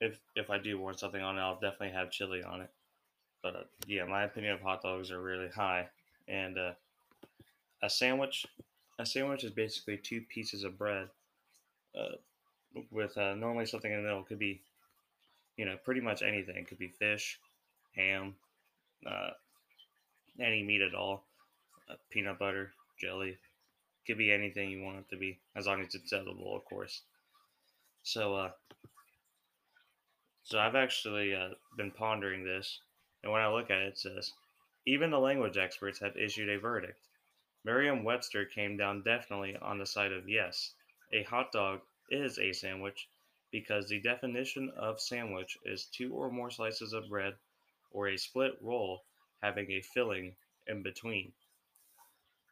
if 0.00 0.18
if 0.34 0.50
I 0.50 0.58
do 0.58 0.78
want 0.78 0.98
something 0.98 1.22
on 1.22 1.36
it, 1.36 1.40
I'll 1.40 1.60
definitely 1.60 1.90
have 1.90 2.10
chili 2.10 2.42
on 2.42 2.62
it. 2.62 2.70
But 3.42 3.56
uh, 3.56 3.62
yeah, 3.86 4.04
my 4.04 4.24
opinion 4.24 4.54
of 4.54 4.60
hot 4.60 4.82
dogs 4.82 5.10
are 5.10 5.20
really 5.20 5.48
high, 5.48 5.88
and 6.28 6.58
uh, 6.58 6.72
a 7.82 7.90
sandwich, 7.90 8.46
a 8.98 9.06
sandwich 9.06 9.44
is 9.44 9.50
basically 9.50 9.98
two 9.98 10.22
pieces 10.22 10.64
of 10.64 10.78
bread, 10.78 11.08
uh, 11.98 12.16
with 12.90 13.16
uh, 13.16 13.34
normally 13.34 13.66
something 13.66 13.90
in 13.90 13.98
the 13.98 14.02
middle. 14.02 14.20
It 14.20 14.26
could 14.26 14.38
be, 14.38 14.60
you 15.56 15.64
know, 15.64 15.76
pretty 15.84 16.00
much 16.00 16.22
anything. 16.22 16.56
It 16.56 16.68
could 16.68 16.78
be 16.78 16.88
fish, 16.88 17.38
ham, 17.94 18.34
uh, 19.06 19.30
any 20.40 20.62
meat 20.62 20.80
at 20.80 20.94
all, 20.94 21.24
uh, 21.88 21.94
peanut 22.10 22.38
butter, 22.38 22.72
jelly. 22.98 23.38
Could 24.06 24.18
be 24.18 24.32
anything 24.32 24.70
you 24.70 24.82
want 24.82 24.98
it 24.98 25.08
to 25.10 25.16
be, 25.16 25.38
as 25.54 25.66
long 25.66 25.82
as 25.82 25.94
it's 25.94 26.12
edible, 26.12 26.56
of 26.56 26.64
course. 26.64 27.02
So, 28.02 28.34
uh, 28.34 28.50
so 30.42 30.58
I've 30.58 30.74
actually 30.74 31.34
uh, 31.34 31.50
been 31.76 31.90
pondering 31.90 32.44
this, 32.44 32.80
and 33.22 33.30
when 33.30 33.42
I 33.42 33.48
look 33.48 33.70
at 33.70 33.82
it, 33.82 33.88
it 33.88 33.98
says 33.98 34.32
even 34.86 35.10
the 35.10 35.20
language 35.20 35.58
experts 35.58 36.00
have 36.00 36.16
issued 36.16 36.48
a 36.48 36.58
verdict. 36.58 36.98
Merriam 37.62 38.02
Webster 38.02 38.46
came 38.46 38.78
down 38.78 39.02
definitely 39.02 39.54
on 39.56 39.78
the 39.78 39.84
side 39.84 40.12
of 40.12 40.28
yes, 40.28 40.74
a 41.12 41.22
hot 41.24 41.52
dog 41.52 41.82
is 42.10 42.38
a 42.38 42.52
sandwich 42.52 43.06
because 43.50 43.88
the 43.88 44.00
definition 44.00 44.70
of 44.70 45.00
sandwich 45.00 45.58
is 45.64 45.84
two 45.84 46.14
or 46.14 46.30
more 46.30 46.50
slices 46.50 46.94
of 46.94 47.08
bread 47.08 47.34
or 47.92 48.08
a 48.08 48.16
split 48.16 48.56
roll 48.62 49.04
having 49.42 49.70
a 49.70 49.80
filling 49.80 50.34
in 50.66 50.82
between. 50.82 51.32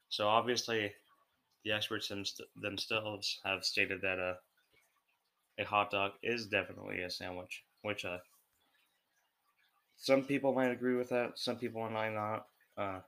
So 0.08 0.26
obviously, 0.26 0.92
the 1.64 1.72
experts 1.72 2.10
themselves 2.56 3.40
have 3.44 3.64
stated 3.64 4.00
that 4.02 4.18
a, 4.18 4.36
a 5.58 5.64
hot 5.64 5.90
dog 5.90 6.12
is 6.22 6.46
definitely 6.46 7.02
a 7.02 7.10
sandwich, 7.10 7.62
which 7.82 8.04
uh, 8.04 8.18
some 9.98 10.22
people 10.22 10.54
might 10.54 10.70
agree 10.70 10.96
with 10.96 11.10
that, 11.10 11.38
some 11.38 11.56
people 11.56 11.88
might 11.90 12.14
not. 12.14 12.46
Uh, 12.76 13.00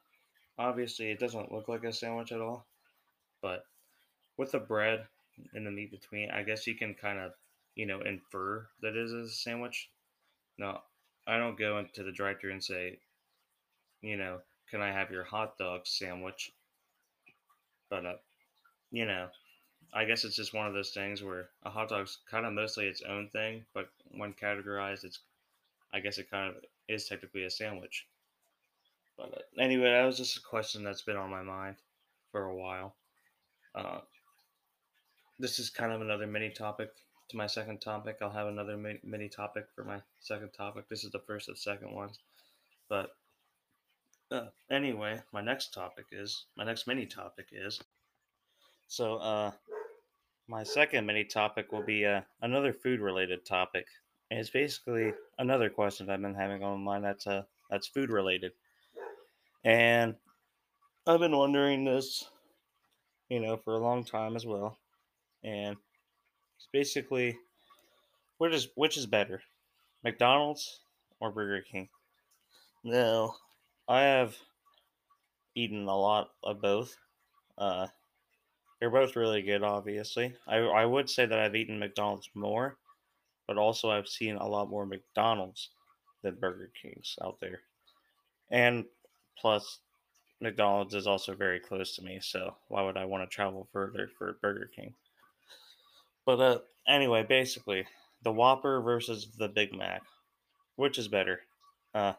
obviously, 0.59 1.11
it 1.11 1.21
doesn't 1.21 1.53
look 1.53 1.69
like 1.69 1.85
a 1.85 1.93
sandwich 1.93 2.33
at 2.33 2.41
all, 2.41 2.67
but 3.41 3.65
with 4.37 4.53
the 4.53 4.59
bread 4.59 5.07
and 5.55 5.67
the 5.67 5.71
meat 5.71 5.91
between, 5.91 6.31
I 6.31 6.43
guess 6.43 6.67
you 6.67 6.75
can 6.75 6.95
kind 6.95 7.19
of, 7.19 7.33
you 7.77 7.87
know, 7.87 8.01
infer 8.01 8.67
that 8.83 8.97
it 8.97 8.97
is 8.97 9.13
a 9.13 9.29
sandwich. 9.29 9.89
No, 10.59 10.81
I 11.27 11.39
don't 11.39 11.59
go 11.59 11.79
into 11.79 12.03
the 12.03 12.13
drive-thru 12.13 12.51
and 12.51 12.63
say, 12.63 12.99
you 14.03 14.17
know, 14.17 14.41
can 14.71 14.81
I 14.81 14.93
have 14.93 15.11
your 15.11 15.25
hot 15.25 15.59
dog 15.59 15.83
sandwich? 15.85 16.53
But, 17.89 18.07
uh, 18.07 18.17
you 18.91 19.05
know, 19.05 19.29
I 19.93 20.05
guess 20.05 20.25
it's 20.25 20.37
just 20.37 20.55
one 20.55 20.67
of 20.67 20.75
those 20.75 20.91
things 20.91 21.23
where 21.23 21.49
a 21.65 21.71
hot 21.71 21.89
dog's 21.89 22.19
kind 22.31 22.47
of 22.47 22.53
mostly 22.53 22.87
its 22.87 23.03
own 23.03 23.29
thing, 23.29 23.65
but 23.75 23.89
when 24.13 24.33
categorized, 24.33 25.05
it's, 25.05 25.21
I 25.93 26.01
guess 26.01 26.19
it 26.19 26.31
kind 26.31 26.55
of 26.55 26.63
is 26.89 27.07
technically 27.07 27.45
a 27.45 27.51
sandwich. 27.51 28.07
But 29.17 29.35
uh, 29.35 29.61
anyway, 29.61 29.91
that 29.91 30.05
was 30.05 30.17
just 30.17 30.37
a 30.37 30.43
question 30.43 30.85
that's 30.85 31.03
been 31.03 31.17
on 31.17 31.31
my 31.31 31.43
mind 31.43 31.77
for 32.31 32.45
a 32.45 32.55
while. 32.55 32.95
Uh, 33.75 33.99
this 35.39 35.59
is 35.59 35.71
kind 35.71 35.93
of 35.93 36.01
another 36.01 36.27
mini 36.27 36.51
topic 36.51 36.91
to 37.29 37.37
my 37.37 37.47
second 37.47 37.81
topic. 37.81 38.19
I'll 38.21 38.31
have 38.31 38.49
another 38.49 38.77
mini 39.03 39.29
topic 39.29 39.67
for 39.75 39.85
my 39.85 40.01
second 40.21 40.51
topic. 40.53 40.89
This 40.89 41.05
is 41.05 41.11
the 41.11 41.23
first 41.27 41.49
of 41.49 41.59
second 41.59 41.93
ones. 41.93 42.19
But 42.89 43.11
uh, 44.31 44.47
anyway, 44.71 45.21
my 45.33 45.41
next 45.41 45.75
topic 45.75 46.07
is 46.13 46.47
my 46.57 46.65
next 46.65 46.87
mini 46.87 47.07
topic 47.07 47.49
is 47.53 47.81
so 48.87 49.17
uh 49.17 49.53
my 50.49 50.65
second 50.65 51.07
mini 51.07 51.25
topic 51.25 51.71
will 51.71 51.85
be 51.85 52.05
uh, 52.05 52.23
another 52.43 52.73
food 52.73 53.01
related 53.01 53.45
topic. 53.45 53.87
And 54.31 54.41
it's 54.41 54.51
basically 54.51 55.13
another 55.39 55.71
question 55.71 56.11
I've 56.11 56.21
been 56.21 56.35
having 56.35 56.63
on 56.65 56.81
mind 56.81 57.05
that's 57.05 57.27
uh 57.27 57.45
that's 57.71 57.87
food 57.87 58.11
related. 58.11 58.53
And 59.65 60.17
I've 61.07 61.21
been 61.21 61.37
wondering 61.37 61.85
this, 61.85 62.29
you 63.29 63.41
know, 63.41 63.57
for 63.57 63.75
a 63.75 63.79
long 63.79 64.05
time 64.05 64.37
as 64.37 64.47
well. 64.47 64.79
And 65.45 65.77
it's 66.57 66.69
basically 66.73 67.39
which 68.39 68.55
is 68.55 68.69
which 68.75 68.97
is 68.97 69.07
better? 69.07 69.43
McDonald's 70.03 70.81
or 71.21 71.31
Burger 71.31 71.63
King? 71.63 71.89
No, 72.83 73.35
I 73.91 74.03
have 74.03 74.37
eaten 75.57 75.89
a 75.89 75.97
lot 75.97 76.31
of 76.45 76.63
both. 76.63 76.97
Uh, 77.59 77.89
they're 78.79 78.89
both 78.89 79.17
really 79.17 79.43
good, 79.43 79.65
obviously. 79.65 80.33
I, 80.47 80.59
I 80.59 80.85
would 80.87 81.11
say 81.11 81.27
that 81.27 81.39
I've 81.41 81.57
eaten 81.57 81.81
McDonald's 81.81 82.31
more, 82.33 82.79
but 83.49 83.59
also 83.59 83.91
I've 83.91 84.07
seen 84.07 84.37
a 84.37 84.47
lot 84.47 84.71
more 84.71 84.87
McDonald's 84.87 85.71
than 86.23 86.37
Burger 86.37 86.71
Kings 86.81 87.17
out 87.21 87.41
there. 87.41 87.63
And 88.53 88.85
plus, 89.37 89.81
McDonald's 90.41 90.95
is 90.95 91.09
also 91.09 91.35
very 91.35 91.59
close 91.59 91.97
to 91.97 92.05
me, 92.05 92.21
so 92.23 92.55
why 92.69 92.83
would 92.83 92.97
I 92.97 93.07
want 93.07 93.29
to 93.29 93.35
travel 93.35 93.67
further 93.73 94.09
for 94.17 94.39
Burger 94.41 94.71
King? 94.73 94.95
But 96.25 96.41
uh, 96.41 96.59
anyway, 96.87 97.25
basically, 97.25 97.87
the 98.23 98.31
Whopper 98.31 98.83
versus 98.83 99.33
the 99.37 99.49
Big 99.49 99.75
Mac. 99.77 100.03
Which 100.77 100.97
is 100.97 101.09
better? 101.09 101.41
Uh, 101.93 102.13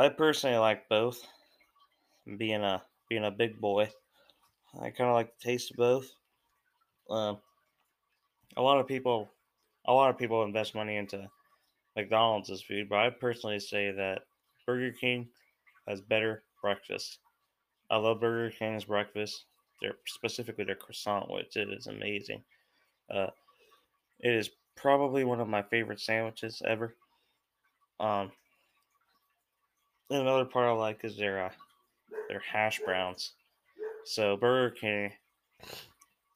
I 0.00 0.08
personally 0.08 0.56
like 0.56 0.88
both. 0.88 1.20
Being 2.38 2.62
a 2.62 2.82
being 3.10 3.24
a 3.26 3.30
big 3.30 3.60
boy, 3.60 3.90
I 4.80 4.88
kind 4.88 5.10
of 5.10 5.14
like 5.14 5.38
the 5.38 5.44
taste 5.44 5.72
of 5.72 5.76
both. 5.76 6.10
Um, 7.10 7.38
a 8.56 8.62
lot 8.62 8.80
of 8.80 8.86
people, 8.86 9.28
a 9.86 9.92
lot 9.92 10.08
of 10.08 10.16
people 10.16 10.42
invest 10.42 10.74
money 10.74 10.96
into 10.96 11.28
McDonald's 11.96 12.62
food, 12.62 12.88
but 12.88 12.98
I 12.98 13.10
personally 13.10 13.60
say 13.60 13.90
that 13.90 14.22
Burger 14.66 14.92
King 14.92 15.28
has 15.86 16.00
better 16.00 16.44
breakfast. 16.62 17.18
I 17.90 17.98
love 17.98 18.20
Burger 18.20 18.54
King's 18.58 18.86
breakfast. 18.86 19.44
Their 19.82 19.96
specifically 20.06 20.64
their 20.64 20.76
croissant, 20.76 21.30
which 21.30 21.58
it 21.58 21.68
is 21.68 21.88
amazing. 21.88 22.42
Uh, 23.14 23.28
it 24.20 24.32
is 24.32 24.48
probably 24.76 25.24
one 25.24 25.40
of 25.40 25.48
my 25.48 25.60
favorite 25.60 26.00
sandwiches 26.00 26.62
ever. 26.64 26.96
Um, 27.98 28.32
another 30.10 30.44
part 30.44 30.66
I 30.68 30.72
like 30.72 31.04
is 31.04 31.16
their 31.16 31.46
uh, 31.46 31.50
their 32.28 32.40
hash 32.40 32.80
browns. 32.84 33.32
So 34.04 34.36
Burger 34.36 34.74
King 34.74 35.12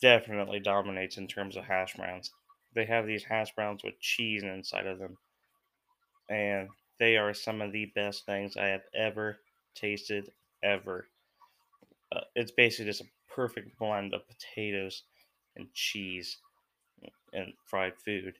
definitely 0.00 0.60
dominates 0.60 1.16
in 1.16 1.26
terms 1.26 1.56
of 1.56 1.64
hash 1.64 1.94
browns. 1.94 2.30
They 2.74 2.84
have 2.86 3.06
these 3.06 3.24
hash 3.24 3.54
browns 3.54 3.82
with 3.84 4.00
cheese 4.00 4.42
inside 4.42 4.86
of 4.86 4.98
them, 4.98 5.16
and 6.28 6.68
they 6.98 7.16
are 7.16 7.34
some 7.34 7.60
of 7.60 7.72
the 7.72 7.86
best 7.94 8.26
things 8.26 8.56
I 8.56 8.66
have 8.66 8.82
ever 8.94 9.38
tasted 9.74 10.30
ever. 10.62 11.08
Uh, 12.12 12.20
it's 12.34 12.52
basically 12.52 12.86
just 12.86 13.00
a 13.00 13.08
perfect 13.34 13.78
blend 13.78 14.14
of 14.14 14.22
potatoes 14.28 15.02
and 15.56 15.72
cheese 15.72 16.38
and 17.32 17.52
fried 17.64 17.94
food 18.04 18.34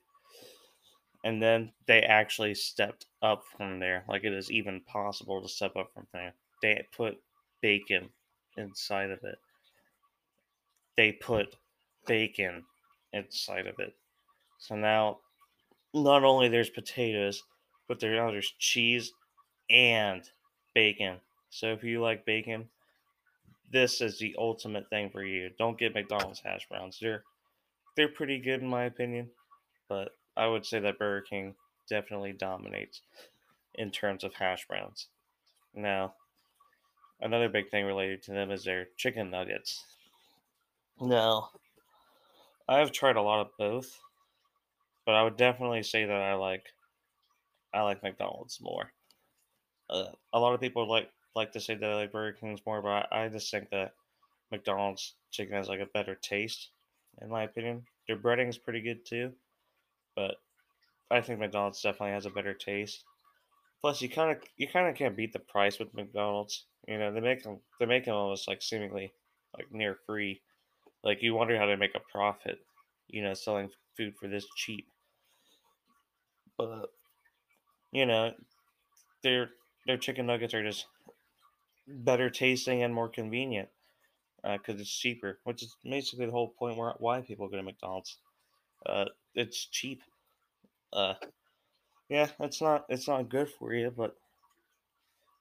and 1.25 1.43
then 1.43 1.73
they 1.87 2.03
actually 2.03 2.55
stepped 2.55 3.07
up 3.23 3.43
from 3.57 3.81
there. 3.81 4.05
Like 4.07 4.25
it 4.25 4.33
is 4.33 4.51
even 4.51 4.83
possible 4.83 5.41
to 5.43 5.49
step 5.49 5.75
up 5.75 5.91
from 5.93 6.07
there. 6.13 6.35
They 6.63 6.87
put 6.95 7.19
bacon 7.63 8.11
inside 8.59 9.11
of 9.11 9.25
it. 9.25 9.39
They 10.97 11.13
put 11.13 11.57
bacon 12.07 12.65
inside 13.15 13.67
of 13.67 13.79
it. 13.79 13.95
So 14.59 14.77
now, 14.77 15.19
not 15.95 16.25
only 16.25 16.49
there's 16.49 16.71
potatoes, 16.71 17.43
but 17.89 18.01
there 18.01 18.15
now 18.15 18.31
there's 18.31 18.55
cheese 18.59 19.13
and 19.71 20.23
bacon. 20.75 21.17
So 21.49 21.73
if 21.73 21.83
you 21.83 22.03
like 22.03 22.27
bacon, 22.27 22.69
this 23.71 24.03
is 24.03 24.19
the 24.19 24.37
ultimate 24.39 24.91
thing 24.91 25.09
for 25.09 25.25
you. 25.25 25.51
Don't 25.59 25.79
get 25.79 25.95
McDonald's 25.95 26.41
hash 26.41 26.69
browns. 26.69 26.99
They're 27.01 27.25
they're 27.97 28.09
pretty 28.09 28.39
good 28.41 28.61
in 28.61 28.69
my 28.69 28.85
opinion, 28.85 29.31
but 29.89 30.11
I 30.37 30.47
would 30.47 30.65
say 30.67 30.79
that 30.81 30.99
Burger 30.99 31.27
King 31.27 31.57
definitely 31.89 32.33
dominates 32.33 33.03
in 33.75 33.91
terms 33.93 34.25
of 34.25 34.35
hash 34.35 34.67
browns. 34.69 35.09
Now, 35.75 36.17
another 37.21 37.49
big 37.49 37.69
thing 37.71 37.85
related 37.85 38.23
to 38.23 38.31
them 38.31 38.53
is 38.53 38.63
their 38.65 38.85
chicken 38.97 39.29
nuggets. 39.29 39.85
Now, 41.01 41.53
I've 42.69 42.93
tried 42.93 43.17
a 43.17 43.23
lot 43.23 43.41
of 43.41 43.57
both, 43.57 44.01
but 45.07 45.15
I 45.15 45.23
would 45.23 45.37
definitely 45.37 45.83
say 45.83 46.05
that 46.05 46.21
I 46.23 46.35
like 46.35 46.75
I 47.75 47.83
like 47.83 48.03
McDonald's 48.03 48.61
more. 48.61 48.93
Uh, 49.91 50.13
a 50.33 50.41
lot 50.41 50.55
of 50.55 50.61
people 50.61 50.89
like 50.89 51.13
like 51.35 51.53
to 51.53 51.61
say 51.61 51.75
that 51.75 51.91
I 51.91 51.95
like 51.97 52.13
Burger 52.13 52.37
King's 52.39 52.65
more, 52.67 52.83
but 52.83 53.13
I, 53.13 53.25
I 53.27 53.29
just 53.29 53.51
think 53.51 53.71
that 53.71 53.95
McDonald's 54.51 55.17
chicken 55.31 55.55
has 55.55 55.69
like 55.69 55.81
a 55.81 55.87
better 55.87 56.15
taste, 56.17 56.71
in 57.21 57.31
my 57.31 57.45
opinion. 57.45 57.87
Their 58.09 58.19
breading 58.19 58.49
is 58.49 58.59
pretty 58.59 58.83
good 58.83 59.07
too. 59.07 59.37
But 60.17 60.37
I 61.11 61.21
think 61.21 61.41
McDonald's 61.41 61.83
definitely 61.83 62.13
has 62.13 62.27
a 62.27 62.31
better 62.31 62.55
taste. 62.55 63.05
Plus, 63.81 64.01
you 64.01 64.09
kind 64.09 64.37
of 64.37 64.43
you 64.57 64.67
kind 64.69 64.89
of 64.89 64.95
can't 64.95 65.17
beat 65.17 65.33
the 65.33 65.39
price 65.39 65.79
with 65.79 65.95
McDonald's. 65.95 66.67
You 66.89 66.99
know, 66.99 67.13
they 67.13 67.21
make 67.21 67.43
them 67.43 67.61
they 67.79 67.87
make 67.87 68.07
them 68.07 68.15
almost 68.15 68.49
like 68.49 68.63
seemingly 68.63 69.13
like 69.57 69.71
near 69.71 69.99
free. 70.07 70.41
Like 71.03 71.23
you 71.23 71.35
wonder 71.35 71.59
how 71.59 71.67
they 71.67 71.77
make 71.77 71.95
a 71.95 72.13
profit. 72.13 72.59
You 73.09 73.23
know, 73.23 73.35
selling 73.35 73.71
food 73.97 74.15
for 74.19 74.29
this 74.29 74.47
cheap. 74.57 74.87
But 76.57 76.87
you 77.93 78.07
know, 78.07 78.33
their 79.23 79.51
their 79.87 79.99
chicken 79.99 80.27
nuggets 80.27 80.55
are 80.55 80.65
just 80.65 80.87
better 81.87 82.31
tasting 82.31 82.83
and 82.83 82.95
more 82.95 83.09
convenient 83.09 83.69
because 84.43 84.77
uh, 84.77 84.81
it's 84.81 84.99
cheaper, 84.99 85.39
which 85.45 85.63
is 85.63 85.77
basically 85.85 86.27
the 86.27 86.33
whole 86.33 86.55
point 86.59 86.77
where, 86.77 86.95
why 86.99 87.21
people 87.21 87.49
go 87.49 87.57
to 87.57 87.63
McDonald's. 87.63 88.19
Uh, 88.87 89.07
it's 89.35 89.65
cheap. 89.67 90.03
Uh, 90.93 91.15
yeah, 92.09 92.29
it's 92.41 92.61
not 92.61 92.87
it's 92.89 93.09
not 93.09 93.29
good 93.29 93.49
for 93.49 93.73
you, 93.75 93.91
but 93.91 94.17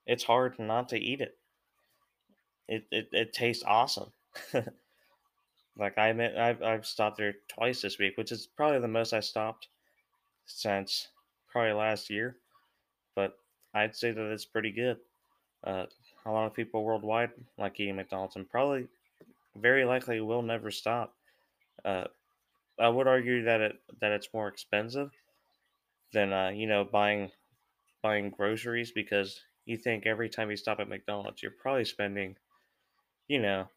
it's 0.06 0.24
hard 0.24 0.58
not 0.60 0.90
to 0.90 0.98
eat 0.98 1.22
it. 1.22 1.38
It 2.68 2.86
it, 2.92 3.10
it 3.12 3.34
tastes 3.34 3.64
awesome. 3.66 4.12
like 5.78 5.98
I 5.98 6.10
admit, 6.10 6.38
I've 6.38 6.62
I've 6.62 6.86
stopped 6.86 7.18
there 7.18 7.36
twice 7.48 7.82
this 7.82 8.00
week, 8.00 8.18
which 8.18 8.32
is 8.32 8.48
probably 8.48 8.80
the 8.80 8.88
most 8.88 9.14
I 9.14 9.20
stopped 9.20 9.68
since 10.46 11.10
probably 11.50 11.74
last 11.74 12.10
year. 12.10 12.38
But 13.16 13.38
I'd 13.74 13.96
say 13.96 14.12
that 14.12 14.32
it's 14.32 14.46
pretty 14.46 14.72
good. 14.72 14.98
Uh, 15.64 15.86
a 16.26 16.32
lot 16.32 16.46
of 16.46 16.54
people 16.54 16.84
worldwide 16.84 17.32
like 17.58 17.80
eating 17.80 17.96
McDonald's, 17.96 18.36
and 18.36 18.50
probably 18.50 18.88
very 19.56 19.86
likely 19.86 20.20
will 20.22 20.42
never 20.42 20.72
stop. 20.72 21.16
Uh, 21.86 22.06
I 22.80 22.90
would 22.90 23.08
argue 23.08 23.44
that 23.44 23.62
it 23.62 23.84
that 24.00 24.12
it's 24.12 24.34
more 24.34 24.48
expensive 24.48 25.12
than 26.14 26.32
uh, 26.34 26.50
you 26.50 26.68
know 26.68 26.86
buying 26.86 27.32
buying 28.02 28.30
groceries 28.32 28.92
because 28.92 29.42
you 29.66 29.78
think 29.78 30.06
every 30.06 30.30
time 30.30 30.52
you 30.52 30.58
stop 30.58 30.80
at 30.80 30.90
McDonald's, 30.90 31.42
you're 31.44 31.52
probably 31.52 31.86
spending, 31.86 32.38
you 33.28 33.42
know, 33.42 33.70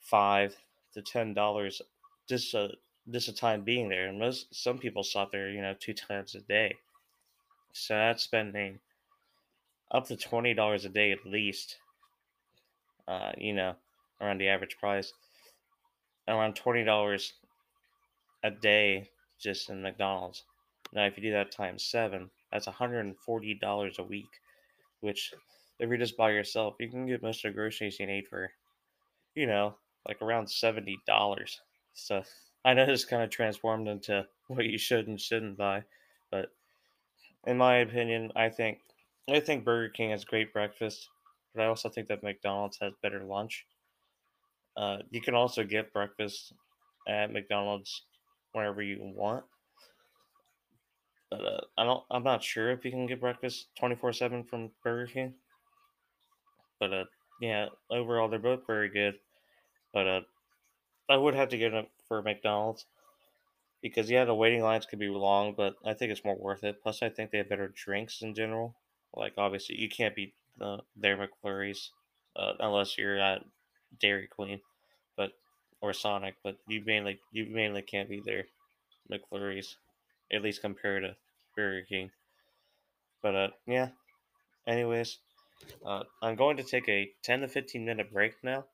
five 0.00 0.56
to 0.94 1.02
ten 1.02 1.34
dollars 1.34 1.82
just 2.28 2.54
a 2.54 2.76
just 3.10 3.28
a 3.28 3.34
time 3.34 3.64
being 3.64 3.88
there. 3.88 4.08
And 4.08 4.18
most 4.18 4.54
some 4.54 4.78
people 4.78 5.02
stop 5.04 5.32
there, 5.32 5.50
you 5.50 5.62
know, 5.62 5.74
two 5.74 5.94
times 5.94 6.34
a 6.34 6.40
day. 6.42 6.76
So 7.72 7.94
that's 7.94 8.22
spending 8.24 8.80
up 9.92 10.06
to 10.08 10.16
twenty 10.16 10.54
dollars 10.54 10.84
a 10.84 10.88
day 10.88 11.12
at 11.12 11.24
least. 11.24 11.78
Uh, 13.06 13.32
you 13.36 13.52
know, 13.52 13.76
around 14.20 14.38
the 14.38 14.48
average 14.48 14.76
price, 14.78 15.12
around 16.26 16.56
twenty 16.56 16.84
dollars 16.84 17.34
a 18.42 18.50
day 18.50 19.10
just 19.40 19.70
in 19.70 19.82
McDonald's. 19.82 20.44
Now, 20.92 21.06
if 21.06 21.16
you 21.16 21.22
do 21.22 21.32
that 21.32 21.50
times 21.52 21.84
seven, 21.84 22.30
that's 22.50 22.66
one 22.66 22.74
hundred 22.76 23.00
and 23.00 23.16
forty 23.18 23.54
dollars 23.54 23.98
a 23.98 24.04
week. 24.04 24.40
Which, 25.00 25.34
if 25.78 25.88
you're 25.88 25.98
just 25.98 26.16
by 26.16 26.30
yourself, 26.30 26.76
you 26.80 26.88
can 26.90 27.06
get 27.06 27.22
most 27.22 27.44
of 27.44 27.52
the 27.52 27.56
groceries 27.56 27.98
you 28.00 28.06
need 28.06 28.28
for, 28.28 28.52
you 29.34 29.46
know, 29.46 29.76
like 30.06 30.22
around 30.22 30.48
seventy 30.50 30.98
dollars. 31.06 31.60
So 31.94 32.24
I 32.64 32.74
know 32.74 32.86
this 32.86 33.04
kind 33.04 33.22
of 33.22 33.30
transformed 33.30 33.88
into 33.88 34.26
what 34.48 34.66
you 34.66 34.78
should 34.78 35.08
and 35.08 35.20
shouldn't 35.20 35.58
buy, 35.58 35.84
but 36.30 36.50
in 37.46 37.56
my 37.56 37.76
opinion, 37.76 38.32
I 38.36 38.48
think 38.48 38.80
I 39.30 39.40
think 39.40 39.64
Burger 39.64 39.90
King 39.90 40.10
has 40.10 40.24
great 40.24 40.52
breakfast, 40.52 41.08
but 41.54 41.62
I 41.62 41.66
also 41.66 41.88
think 41.88 42.08
that 42.08 42.22
McDonald's 42.22 42.78
has 42.80 42.92
better 43.02 43.22
lunch. 43.24 43.66
Uh, 44.76 44.98
you 45.10 45.20
can 45.20 45.34
also 45.34 45.64
get 45.64 45.92
breakfast 45.92 46.52
at 47.06 47.30
McDonald's 47.32 48.04
whenever 48.52 48.82
you 48.82 48.98
want, 49.00 49.44
but 51.30 51.44
uh, 51.44 51.60
I 51.78 51.84
don't. 51.84 52.04
I'm 52.10 52.24
not 52.24 52.42
sure 52.42 52.70
if 52.70 52.84
you 52.84 52.90
can 52.90 53.06
get 53.06 53.20
breakfast 53.20 53.68
twenty 53.78 53.96
four 53.96 54.12
seven 54.12 54.44
from 54.44 54.70
Burger 54.82 55.10
King. 55.10 55.34
But 56.78 56.92
uh, 56.92 57.04
yeah, 57.40 57.66
overall 57.90 58.28
they're 58.28 58.38
both 58.38 58.66
very 58.66 58.88
good. 58.88 59.14
But 59.92 60.06
uh, 60.06 60.20
I 61.08 61.16
would 61.16 61.34
have 61.34 61.50
to 61.50 61.58
get 61.58 61.74
it 61.74 61.88
for 62.08 62.22
McDonald's 62.22 62.86
because 63.82 64.10
yeah, 64.10 64.24
the 64.24 64.34
waiting 64.34 64.62
lines 64.62 64.86
could 64.86 64.98
be 64.98 65.08
long, 65.08 65.54
but 65.56 65.74
I 65.84 65.94
think 65.94 66.12
it's 66.12 66.24
more 66.24 66.36
worth 66.36 66.64
it. 66.64 66.82
Plus, 66.82 67.02
I 67.02 67.08
think 67.08 67.30
they 67.30 67.38
have 67.38 67.48
better 67.48 67.68
drinks 67.68 68.22
in 68.22 68.34
general. 68.34 68.76
Like 69.14 69.34
obviously, 69.38 69.80
you 69.80 69.88
can't 69.88 70.14
beat 70.14 70.34
the 70.58 70.78
their 70.96 71.16
McFlurries 71.16 71.88
uh, 72.36 72.52
unless 72.60 72.96
you're 72.98 73.18
at 73.18 73.44
Dairy 74.00 74.26
Queen, 74.28 74.60
or 75.82 75.92
Sonic. 75.92 76.36
But 76.42 76.56
you 76.66 76.82
mainly 76.86 77.20
you 77.32 77.46
mainly 77.50 77.82
can't 77.82 78.08
beat 78.08 78.24
their 78.24 78.44
McFlurries, 79.10 79.74
at 80.32 80.42
least 80.42 80.62
compared 80.62 81.02
to 81.02 81.16
Burger 81.54 81.84
King. 81.86 82.10
But 83.22 83.34
uh, 83.34 83.48
yeah. 83.66 83.88
Anyways, 84.66 85.18
uh, 85.84 86.04
I'm 86.22 86.36
going 86.36 86.56
to 86.56 86.62
take 86.62 86.88
a 86.88 87.10
10 87.24 87.40
to 87.40 87.48
15 87.48 87.84
minute 87.84 88.12
break 88.12 88.34
now. 88.42 88.64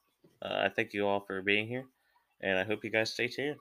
Uh, 0.43 0.65
I 0.65 0.69
thank 0.69 0.93
you 0.93 1.07
all 1.07 1.21
for 1.21 1.43
being 1.43 1.67
here, 1.67 1.85
and 2.43 2.59
I 2.59 2.65
hope 2.65 2.85
you 2.85 2.91
guys 2.91 3.13
stay 3.13 3.29
tuned. 3.29 3.57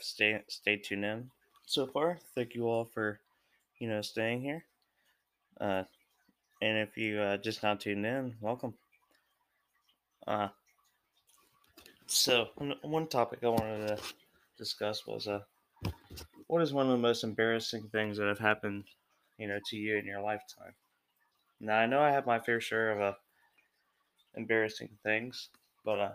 Stay 0.00 0.42
stay 0.48 0.76
tuned 0.76 1.04
in 1.04 1.30
so 1.66 1.86
far, 1.86 2.18
thank 2.34 2.54
you 2.54 2.66
all 2.68 2.84
for 2.84 3.20
you 3.78 3.88
know 3.88 4.02
staying 4.02 4.42
here. 4.42 4.66
Uh, 5.60 5.84
and 6.62 6.78
if 6.78 6.96
you 6.98 7.20
uh, 7.20 7.36
just 7.38 7.62
now 7.62 7.74
tuned 7.74 8.06
in, 8.06 8.36
welcome. 8.40 8.74
Uh, 10.26 10.48
so 12.06 12.46
one 12.82 13.06
topic 13.08 13.40
I 13.42 13.48
wanted 13.48 13.86
to 13.88 14.02
discuss 14.56 15.06
was 15.06 15.28
uh, 15.28 15.44
what 16.46 16.62
is 16.62 16.72
one 16.72 16.86
of 16.86 16.92
the 16.92 16.98
most 16.98 17.24
embarrassing 17.24 17.88
things 17.88 18.18
that 18.18 18.26
have 18.26 18.38
happened, 18.38 18.84
you 19.38 19.46
know, 19.48 19.60
to 19.66 19.76
you 19.76 19.96
in 19.96 20.04
your 20.06 20.20
lifetime? 20.20 20.74
Now 21.60 21.78
I 21.78 21.86
know 21.86 22.00
I 22.02 22.10
have 22.12 22.26
my 22.26 22.40
fair 22.40 22.60
share 22.60 22.92
of 22.92 23.00
uh, 23.00 23.14
embarrassing 24.34 24.98
things, 25.04 25.50
but 25.84 26.00
uh, 26.00 26.14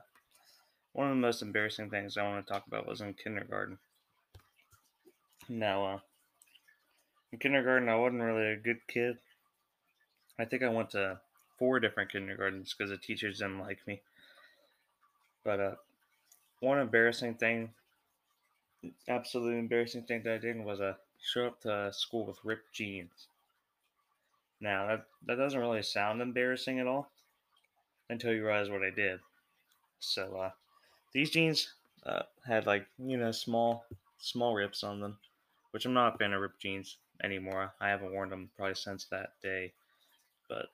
one 0.96 1.08
of 1.08 1.12
the 1.12 1.20
most 1.20 1.42
embarrassing 1.42 1.90
things 1.90 2.18
I 2.18 2.24
want 2.24 2.48
to 2.48 2.52
talk 2.52 2.66
about 2.68 2.88
was 2.88 3.02
in 3.02 3.14
kindergarten. 3.16 3.78
Now, 5.50 5.86
uh, 5.86 6.00
in 7.34 7.40
kindergarten, 7.40 7.90
I 7.90 7.98
wasn't 7.98 8.22
really 8.24 8.54
a 8.54 8.56
good 8.56 8.80
kid. 8.88 9.18
I 10.40 10.46
think 10.46 10.64
I 10.64 10.70
went 10.70 10.92
to 10.92 11.20
four 11.60 11.82
different 11.82 12.14
kindergartens 12.14 12.74
because 12.74 12.92
the 12.92 12.98
teachers 12.98 13.40
didn't 13.40 13.60
like 13.60 13.86
me. 13.86 14.02
But 15.44 15.60
uh, 15.60 15.76
one 16.62 16.80
embarrassing 16.80 17.36
thing, 17.36 17.72
absolutely 19.10 19.60
embarrassing 19.60 20.04
thing 20.04 20.24
that 20.24 20.34
I 20.34 20.38
did 20.38 20.64
was 20.64 20.80
uh, 20.80 20.94
show 21.22 21.48
up 21.48 21.62
to 21.64 21.92
school 21.92 22.26
with 22.26 22.40
ripped 22.46 22.72
jeans. 22.72 23.28
Now 24.62 24.88
that 24.88 25.08
that 25.26 25.36
doesn't 25.36 25.60
really 25.60 25.84
sound 25.84 26.22
embarrassing 26.22 26.80
at 26.80 26.88
all 26.88 27.10
until 28.10 28.34
you 28.34 28.46
realize 28.46 28.70
what 28.70 28.82
I 28.82 28.92
did. 28.92 29.20
So 30.00 30.38
uh, 30.38 30.52
these 31.16 31.30
jeans 31.30 31.74
uh, 32.06 32.24
had 32.46 32.68
like 32.68 32.86
you 33.00 33.16
know 33.16 33.32
small 33.32 33.86
small 34.20 34.54
rips 34.54 34.84
on 34.84 35.00
them, 35.00 35.18
which 35.72 35.86
I'm 35.86 35.94
not 35.94 36.14
a 36.14 36.18
fan 36.18 36.34
of 36.34 36.42
ripped 36.42 36.62
jeans 36.62 36.98
anymore. 37.24 37.74
I 37.80 37.88
haven't 37.88 38.12
worn 38.12 38.30
them 38.30 38.50
probably 38.58 38.76
since 38.76 39.06
that 39.06 39.30
day. 39.42 39.72
But 40.50 40.66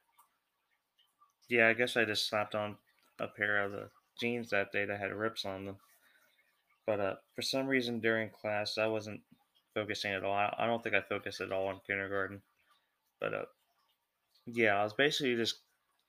yeah, 1.47 1.67
I 1.67 1.73
guess 1.73 1.95
I 1.95 2.05
just 2.05 2.27
slapped 2.27 2.55
on 2.55 2.77
a 3.19 3.27
pair 3.27 3.63
of 3.63 3.71
the 3.71 3.89
jeans 4.19 4.49
that 4.49 4.71
day 4.71 4.83
that 4.83 4.99
had 4.99 5.13
rips 5.13 5.45
on 5.45 5.65
them. 5.65 5.75
But 6.87 6.99
uh, 6.99 7.15
for 7.35 7.43
some 7.43 7.67
reason 7.67 7.99
during 7.99 8.31
class, 8.31 8.79
I 8.79 8.87
wasn't 8.87 9.21
focusing 9.75 10.11
at 10.11 10.23
all. 10.23 10.33
I, 10.33 10.53
I 10.57 10.65
don't 10.65 10.81
think 10.81 10.95
I 10.95 11.01
focused 11.01 11.39
at 11.39 11.51
all 11.51 11.69
in 11.69 11.77
kindergarten. 11.85 12.41
But 13.19 13.33
uh, 13.35 13.45
yeah, 14.47 14.79
I 14.79 14.83
was 14.83 14.93
basically 14.93 15.35
just 15.35 15.59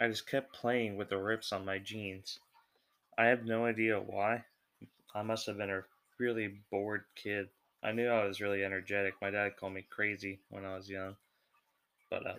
I 0.00 0.08
just 0.08 0.26
kept 0.26 0.54
playing 0.54 0.96
with 0.96 1.10
the 1.10 1.18
rips 1.18 1.52
on 1.52 1.66
my 1.66 1.78
jeans. 1.78 2.38
I 3.18 3.26
have 3.26 3.44
no 3.44 3.66
idea 3.66 4.00
why. 4.00 4.44
I 5.14 5.22
must 5.22 5.46
have 5.46 5.58
been 5.58 5.70
a 5.70 5.84
really 6.18 6.60
bored 6.70 7.04
kid. 7.14 7.48
I 7.82 7.92
knew 7.92 8.08
I 8.08 8.24
was 8.24 8.40
really 8.40 8.64
energetic. 8.64 9.14
My 9.20 9.30
dad 9.30 9.56
called 9.56 9.74
me 9.74 9.84
crazy 9.90 10.40
when 10.48 10.64
I 10.64 10.76
was 10.76 10.88
young. 10.88 11.16
But 12.08 12.26
uh, 12.26 12.34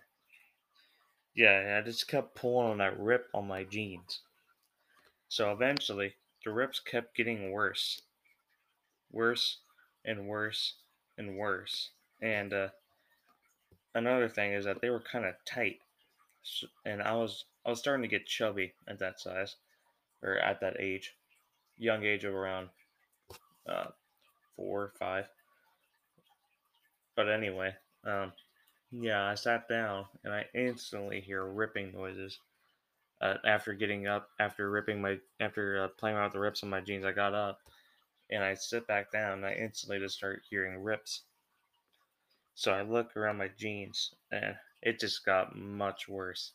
yeah, 1.35 1.79
I 1.79 1.85
just 1.85 2.07
kept 2.07 2.35
pulling 2.35 2.71
on 2.71 2.77
that 2.79 2.99
rip 2.99 3.27
on 3.33 3.47
my 3.47 3.63
jeans. 3.63 4.21
So 5.27 5.51
eventually, 5.51 6.15
the 6.43 6.51
rips 6.51 6.79
kept 6.79 7.15
getting 7.15 7.51
worse. 7.51 8.01
Worse 9.11 9.59
and 10.05 10.27
worse 10.27 10.75
and 11.17 11.37
worse. 11.37 11.89
And 12.21 12.51
uh, 12.53 12.69
another 13.93 14.29
thing 14.29 14.53
is 14.53 14.65
that 14.65 14.81
they 14.81 14.89
were 14.89 15.01
kind 15.01 15.25
of 15.25 15.35
tight. 15.45 15.79
And 16.85 17.01
I 17.01 17.13
was 17.13 17.45
I 17.65 17.69
was 17.69 17.79
starting 17.79 18.01
to 18.01 18.09
get 18.09 18.25
chubby 18.25 18.73
at 18.87 18.99
that 18.99 19.19
size 19.19 19.55
or 20.23 20.37
at 20.37 20.61
that 20.61 20.79
age. 20.79 21.13
young 21.77 22.03
age 22.03 22.23
of 22.23 22.33
around 22.33 22.69
uh, 23.67 23.87
four 24.55 24.83
or 24.83 24.93
five. 24.99 25.27
But 27.15 27.29
anyway, 27.29 27.75
um, 28.05 28.31
yeah, 28.91 29.23
I 29.23 29.35
sat 29.35 29.67
down 29.67 30.05
and 30.23 30.33
I 30.33 30.45
instantly 30.53 31.21
hear 31.21 31.45
ripping 31.45 31.91
noises. 31.91 32.39
Uh, 33.21 33.35
after 33.45 33.73
getting 33.73 34.07
up, 34.07 34.29
after 34.39 34.69
ripping 34.69 35.01
my, 35.01 35.17
after 35.39 35.83
uh, 35.83 35.87
playing 35.99 36.17
around 36.17 36.25
with 36.25 36.33
the 36.33 36.39
rips 36.39 36.63
on 36.63 36.69
my 36.69 36.81
jeans, 36.81 37.05
I 37.05 37.11
got 37.11 37.33
up 37.33 37.59
and 38.29 38.43
I 38.43 38.53
sit 38.55 38.85
back 38.87 39.11
down 39.11 39.39
and 39.39 39.45
I 39.45 39.53
instantly 39.53 39.99
just 39.99 40.17
start 40.17 40.41
hearing 40.49 40.77
rips. 40.81 41.21
So 42.55 42.71
I 42.71 42.81
look 42.81 43.15
around 43.15 43.37
my 43.37 43.49
jeans 43.57 44.13
and 44.31 44.55
it 44.81 44.99
just 44.99 45.25
got 45.25 45.55
much 45.55 46.07
worse. 46.09 46.51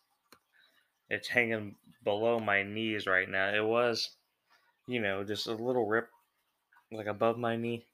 It's 1.10 1.28
hanging 1.28 1.76
below 2.04 2.38
my 2.38 2.62
knees 2.62 3.06
right 3.06 3.28
now. 3.28 3.52
It 3.54 3.64
was, 3.64 4.10
you 4.86 5.00
know, 5.00 5.24
just 5.24 5.46
a 5.46 5.52
little 5.52 5.86
rip 5.86 6.08
like 6.92 7.06
above 7.06 7.38
my 7.38 7.56
knee. 7.56 7.84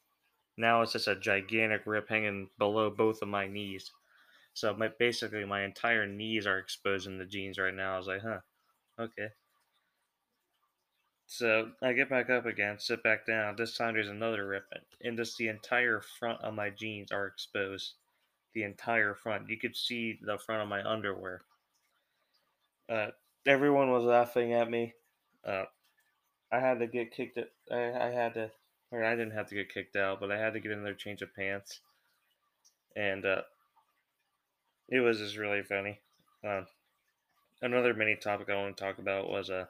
Now 0.57 0.83
it's 0.83 0.93
just 0.93 1.09
a 1.09 1.17
gigantic 1.17 1.83
rip 1.85 2.09
hanging 2.09 2.49
below 2.59 2.91
both 2.91 3.23
of 3.23 3.29
my 3.29 3.47
knees. 3.47 3.91
So 4.55 4.73
my, 4.75 4.89
basically, 4.99 5.45
my 5.45 5.65
entire 5.65 6.07
knees 6.07 6.47
are 6.47 6.59
exposed 6.59 7.09
in 7.09 7.19
the 7.19 7.25
jeans 7.25 7.59
right 7.59 7.75
now. 7.75 7.95
I 7.95 7.99
was 7.99 8.07
like, 8.07 8.23
huh, 8.23 8.39
okay. 8.99 9.29
So 11.27 11.73
I 11.83 11.93
get 11.93 12.11
back 12.11 12.31
up 12.31 12.47
again, 12.47 12.79
sit 12.79 13.03
back 13.03 13.27
down. 13.27 13.57
This 13.57 13.77
time 13.77 13.95
there's 13.95 14.09
another 14.09 14.47
rip, 14.47 14.67
and 15.03 15.17
just 15.17 15.37
the 15.37 15.49
entire 15.49 16.01
front 16.01 16.41
of 16.43 16.55
my 16.55 16.71
jeans 16.71 17.11
are 17.11 17.27
exposed. 17.27 17.95
The 18.55 18.63
entire 18.63 19.17
front. 19.17 19.49
You 19.49 19.59
could 19.59 19.75
see 19.75 20.21
the 20.23 20.39
front 20.39 20.63
of 20.63 20.69
my 20.69 20.89
underwear. 20.89 21.41
Uh, 22.89 23.11
everyone 23.47 23.91
was 23.91 24.05
laughing 24.05 24.53
at 24.53 24.71
me. 24.71 24.95
Uh, 25.45 25.65
I 26.53 26.61
had 26.61 26.79
to 26.81 26.87
get 26.87 27.13
kicked. 27.13 27.39
I, 27.71 27.77
I 27.93 28.11
had 28.11 28.35
to, 28.35 28.51
or 28.91 29.05
I 29.05 29.17
didn't 29.17 29.33
have 29.33 29.49
to 29.49 29.55
get 29.55 29.73
kicked 29.73 29.97
out, 29.97 30.21
but 30.21 30.31
I 30.31 30.39
had 30.39 30.53
to 30.55 30.61
get 30.61 30.73
in 30.73 30.85
there 30.85 30.95
change 30.95 31.23
of 31.23 31.35
pants, 31.35 31.81
and 32.97 33.25
uh, 33.25 33.43
it 34.89 35.01
was 35.01 35.19
just 35.19 35.37
really 35.37 35.63
funny. 35.63 36.01
Um, 36.45 36.67
another 37.63 37.95
mini 37.95 38.17
topic 38.17 38.49
I 38.51 38.57
want 38.57 38.77
to 38.77 38.83
talk 38.83 38.99
about 38.99 39.29
was 39.29 39.51
a 39.51 39.69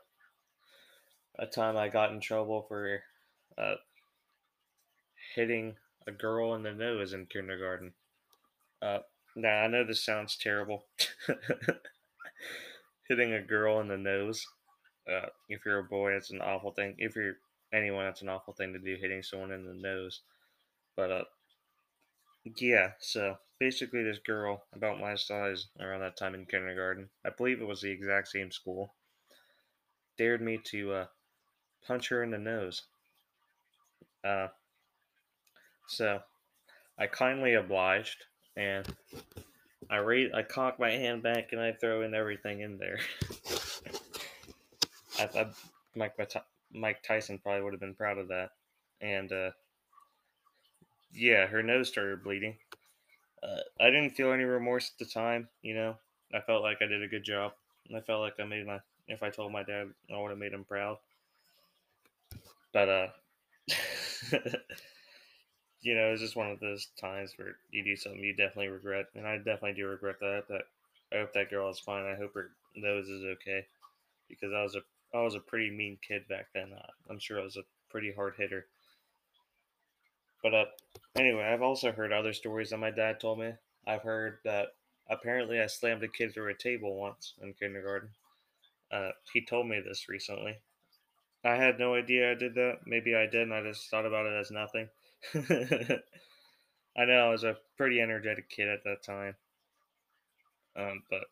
a 1.38 1.46
time 1.46 1.76
I 1.76 1.88
got 1.88 2.12
in 2.12 2.20
trouble 2.20 2.62
for 2.62 3.02
uh, 3.58 3.74
hitting 5.34 5.76
a 6.06 6.12
girl 6.12 6.54
in 6.54 6.62
the 6.62 6.72
nose 6.72 7.12
in 7.12 7.26
kindergarten. 7.26 7.94
Uh, 8.82 9.00
now 9.34 9.62
I 9.62 9.66
know 9.66 9.84
this 9.84 10.04
sounds 10.04 10.36
terrible. 10.36 10.86
hitting 13.08 13.32
a 13.32 13.42
girl 13.42 13.80
in 13.80 13.88
the 13.88 13.98
nose. 13.98 14.46
Uh, 15.08 15.26
if 15.48 15.64
you're 15.64 15.80
a 15.80 15.84
boy, 15.84 16.12
it's 16.12 16.30
an 16.30 16.40
awful 16.40 16.72
thing. 16.72 16.94
If 16.98 17.16
you're 17.16 17.36
anyone, 17.72 18.04
that's 18.04 18.22
an 18.22 18.28
awful 18.28 18.54
thing 18.54 18.72
to 18.72 18.78
do, 18.78 18.96
hitting 19.00 19.22
someone 19.22 19.52
in 19.52 19.66
the 19.66 19.74
nose. 19.74 20.20
But 20.96 21.10
uh, 21.10 21.24
yeah. 22.56 22.92
So 23.00 23.36
basically, 23.58 24.02
this 24.02 24.18
girl 24.18 24.64
about 24.74 25.00
my 25.00 25.14
size 25.14 25.66
around 25.80 26.00
that 26.00 26.16
time 26.16 26.34
in 26.34 26.46
kindergarten, 26.46 27.08
I 27.24 27.30
believe 27.30 27.60
it 27.60 27.68
was 27.68 27.80
the 27.80 27.90
exact 27.90 28.28
same 28.28 28.50
school, 28.50 28.94
dared 30.16 30.40
me 30.40 30.58
to 30.64 30.92
uh, 30.92 31.06
punch 31.86 32.08
her 32.08 32.22
in 32.22 32.30
the 32.30 32.38
nose. 32.38 32.82
Uh, 34.24 34.48
so 35.86 36.20
I 36.98 37.06
kindly 37.06 37.54
obliged, 37.54 38.24
and 38.56 38.86
I 39.90 39.96
rate, 39.96 40.32
I 40.34 40.42
cock 40.42 40.78
my 40.78 40.90
hand 40.90 41.22
back 41.22 41.52
and 41.52 41.60
I 41.60 41.72
throw 41.72 42.02
in 42.02 42.14
everything 42.14 42.60
in 42.60 42.78
there. 42.78 42.98
I, 45.18 45.28
I, 45.38 45.46
Mike, 45.94 46.14
Mike 46.72 47.02
Tyson 47.02 47.38
probably 47.38 47.62
would 47.62 47.72
have 47.72 47.80
been 47.80 47.94
proud 47.94 48.18
of 48.18 48.28
that, 48.28 48.50
and 49.00 49.32
uh, 49.32 49.50
yeah, 51.12 51.46
her 51.46 51.62
nose 51.62 51.88
started 51.88 52.24
bleeding. 52.24 52.56
Uh, 53.42 53.60
I 53.80 53.86
didn't 53.86 54.10
feel 54.10 54.32
any 54.32 54.44
remorse 54.44 54.90
at 54.92 54.98
the 54.98 55.12
time. 55.12 55.48
You 55.62 55.74
know, 55.74 55.96
I 56.34 56.40
felt 56.40 56.62
like 56.62 56.78
I 56.82 56.86
did 56.86 57.02
a 57.02 57.08
good 57.08 57.24
job. 57.24 57.52
I 57.94 58.00
felt 58.00 58.22
like 58.22 58.34
I 58.40 58.44
made 58.44 58.66
my. 58.66 58.80
If 59.06 59.22
I 59.22 59.30
told 59.30 59.52
my 59.52 59.62
dad, 59.62 59.88
I 60.12 60.18
would 60.18 60.30
have 60.30 60.38
made 60.38 60.52
him 60.52 60.64
proud. 60.64 60.96
But 62.72 62.88
uh, 62.88 63.06
you 65.84 65.94
know, 65.94 66.12
it's 66.12 66.22
just 66.22 66.36
one 66.36 66.50
of 66.50 66.60
those 66.60 66.88
times 67.00 67.34
where 67.36 67.56
you 67.70 67.84
do 67.84 67.96
something 67.96 68.20
you 68.22 68.34
definitely 68.34 68.68
regret, 68.68 69.08
and 69.14 69.26
I 69.26 69.36
definitely 69.38 69.74
do 69.74 69.86
regret 69.86 70.18
that. 70.20 70.44
That 70.48 70.62
I 71.12 71.20
hope 71.20 71.34
that 71.34 71.50
girl 71.50 71.70
is 71.70 71.78
fine. 71.78 72.06
I 72.06 72.16
hope 72.16 72.34
her 72.34 72.50
nose 72.74 73.08
is 73.08 73.24
okay, 73.24 73.66
because 74.28 74.52
I 74.52 74.62
was 74.62 74.76
a 74.76 74.82
I 75.16 75.22
was 75.22 75.36
a 75.36 75.40
pretty 75.40 75.70
mean 75.70 75.98
kid 76.06 76.28
back 76.28 76.48
then. 76.54 76.72
I'm 77.10 77.18
sure 77.20 77.40
I 77.40 77.44
was 77.44 77.56
a 77.58 77.64
pretty 77.90 78.12
hard 78.12 78.34
hitter. 78.36 78.66
But 80.42 80.54
uh, 80.54 80.64
anyway, 81.16 81.44
I've 81.44 81.62
also 81.62 81.92
heard 81.92 82.12
other 82.12 82.32
stories 82.32 82.70
that 82.70 82.78
my 82.78 82.90
dad 82.90 83.20
told 83.20 83.38
me. 83.40 83.54
I've 83.86 84.02
heard 84.02 84.38
that 84.44 84.74
apparently 85.08 85.60
I 85.60 85.66
slammed 85.66 86.02
a 86.04 86.08
kid 86.08 86.32
through 86.34 86.50
a 86.50 86.54
table 86.54 86.96
once 86.96 87.34
in 87.42 87.54
kindergarten. 87.54 88.10
Uh, 88.90 89.12
he 89.32 89.44
told 89.44 89.68
me 89.68 89.80
this 89.80 90.08
recently. 90.08 90.58
I 91.44 91.56
had 91.56 91.78
no 91.78 91.94
idea 91.94 92.32
I 92.32 92.34
did 92.34 92.54
that. 92.56 92.86
Maybe 92.86 93.14
I 93.14 93.26
did, 93.26 93.42
and 93.42 93.54
I 93.54 93.62
just 93.62 93.90
thought 93.90 94.06
about 94.06 94.26
it 94.26 94.34
as 94.34 94.50
nothing. 94.50 94.88
I 96.96 97.04
know 97.06 97.26
I 97.26 97.30
was 97.30 97.44
a 97.44 97.56
pretty 97.76 98.00
energetic 98.00 98.48
kid 98.48 98.68
at 98.68 98.84
that 98.84 99.02
time. 99.02 99.34
Um, 100.76 101.02
but 101.10 101.24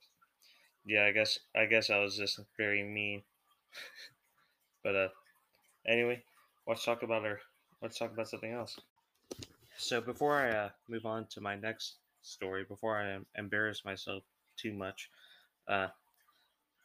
yeah, 0.85 1.05
I 1.05 1.13
guess 1.13 1.39
I 1.55 1.67
guess 1.67 1.91
I 1.91 1.99
was 1.99 2.17
just 2.17 2.41
very 2.57 2.83
mean. 2.83 3.23
but 4.85 4.97
uh, 4.97 5.09
anyway, 5.87 6.23
let's 6.67 6.85
talk 6.85 7.03
about 7.03 7.25
our 7.25 7.41
let's 7.81 7.99
talk 7.99 8.13
about 8.13 8.29
something 8.29 8.53
else. 8.53 8.79
So 9.79 10.01
before 10.01 10.37
I 10.37 10.51
uh, 10.51 10.69
move 10.89 11.07
on 11.07 11.27
to 11.31 11.41
my 11.41 11.57
next 11.57 11.97
story, 12.23 12.65
before 12.65 12.97
I 13.01 13.19
embarrass 13.39 13.85
myself 13.85 14.23
too 14.57 14.73
much, 14.73 15.11
uh, 15.67 15.89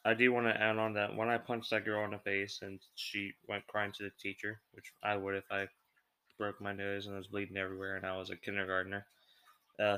I 0.05 0.13
do 0.13 0.31
want 0.31 0.47
to 0.47 0.61
add 0.61 0.77
on 0.77 0.93
that 0.93 1.15
when 1.15 1.29
I 1.29 1.37
punched 1.37 1.69
that 1.71 1.85
girl 1.85 2.05
in 2.05 2.11
the 2.11 2.19
face 2.19 2.59
and 2.61 2.79
she 2.95 3.33
went 3.47 3.67
crying 3.67 3.91
to 3.93 4.03
the 4.03 4.11
teacher, 4.19 4.61
which 4.71 4.93
I 5.03 5.17
would 5.17 5.35
if 5.35 5.43
I 5.51 5.67
broke 6.37 6.61
my 6.61 6.73
nose 6.73 7.07
and 7.07 7.15
was 7.15 7.27
bleeding 7.27 7.57
everywhere 7.57 7.95
and 7.95 8.05
I 8.05 8.17
was 8.17 8.29
a 8.29 8.35
kindergartner. 8.35 9.05
Uh, 9.79 9.97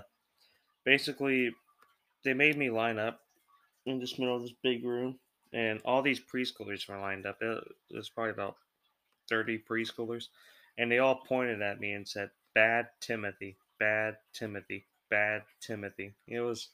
basically, 0.85 1.53
they 2.23 2.33
made 2.33 2.57
me 2.57 2.69
line 2.69 2.99
up 2.99 3.21
in 3.85 3.99
this 3.99 4.19
middle 4.19 4.35
of 4.35 4.41
this 4.41 4.53
big 4.61 4.85
room, 4.85 5.19
and 5.53 5.81
all 5.85 6.01
these 6.01 6.19
preschoolers 6.19 6.87
were 6.87 6.99
lined 6.99 7.25
up. 7.25 7.37
It 7.41 7.63
was 7.91 8.09
probably 8.09 8.31
about 8.31 8.57
30 9.29 9.63
preschoolers, 9.69 10.27
and 10.77 10.91
they 10.91 10.99
all 10.99 11.15
pointed 11.27 11.61
at 11.61 11.79
me 11.79 11.93
and 11.93 12.07
said, 12.07 12.29
Bad 12.53 12.87
Timothy, 12.99 13.57
bad 13.79 14.17
Timothy, 14.33 14.85
bad 15.09 15.43
Timothy. 15.61 16.13
It 16.27 16.39
was. 16.39 16.69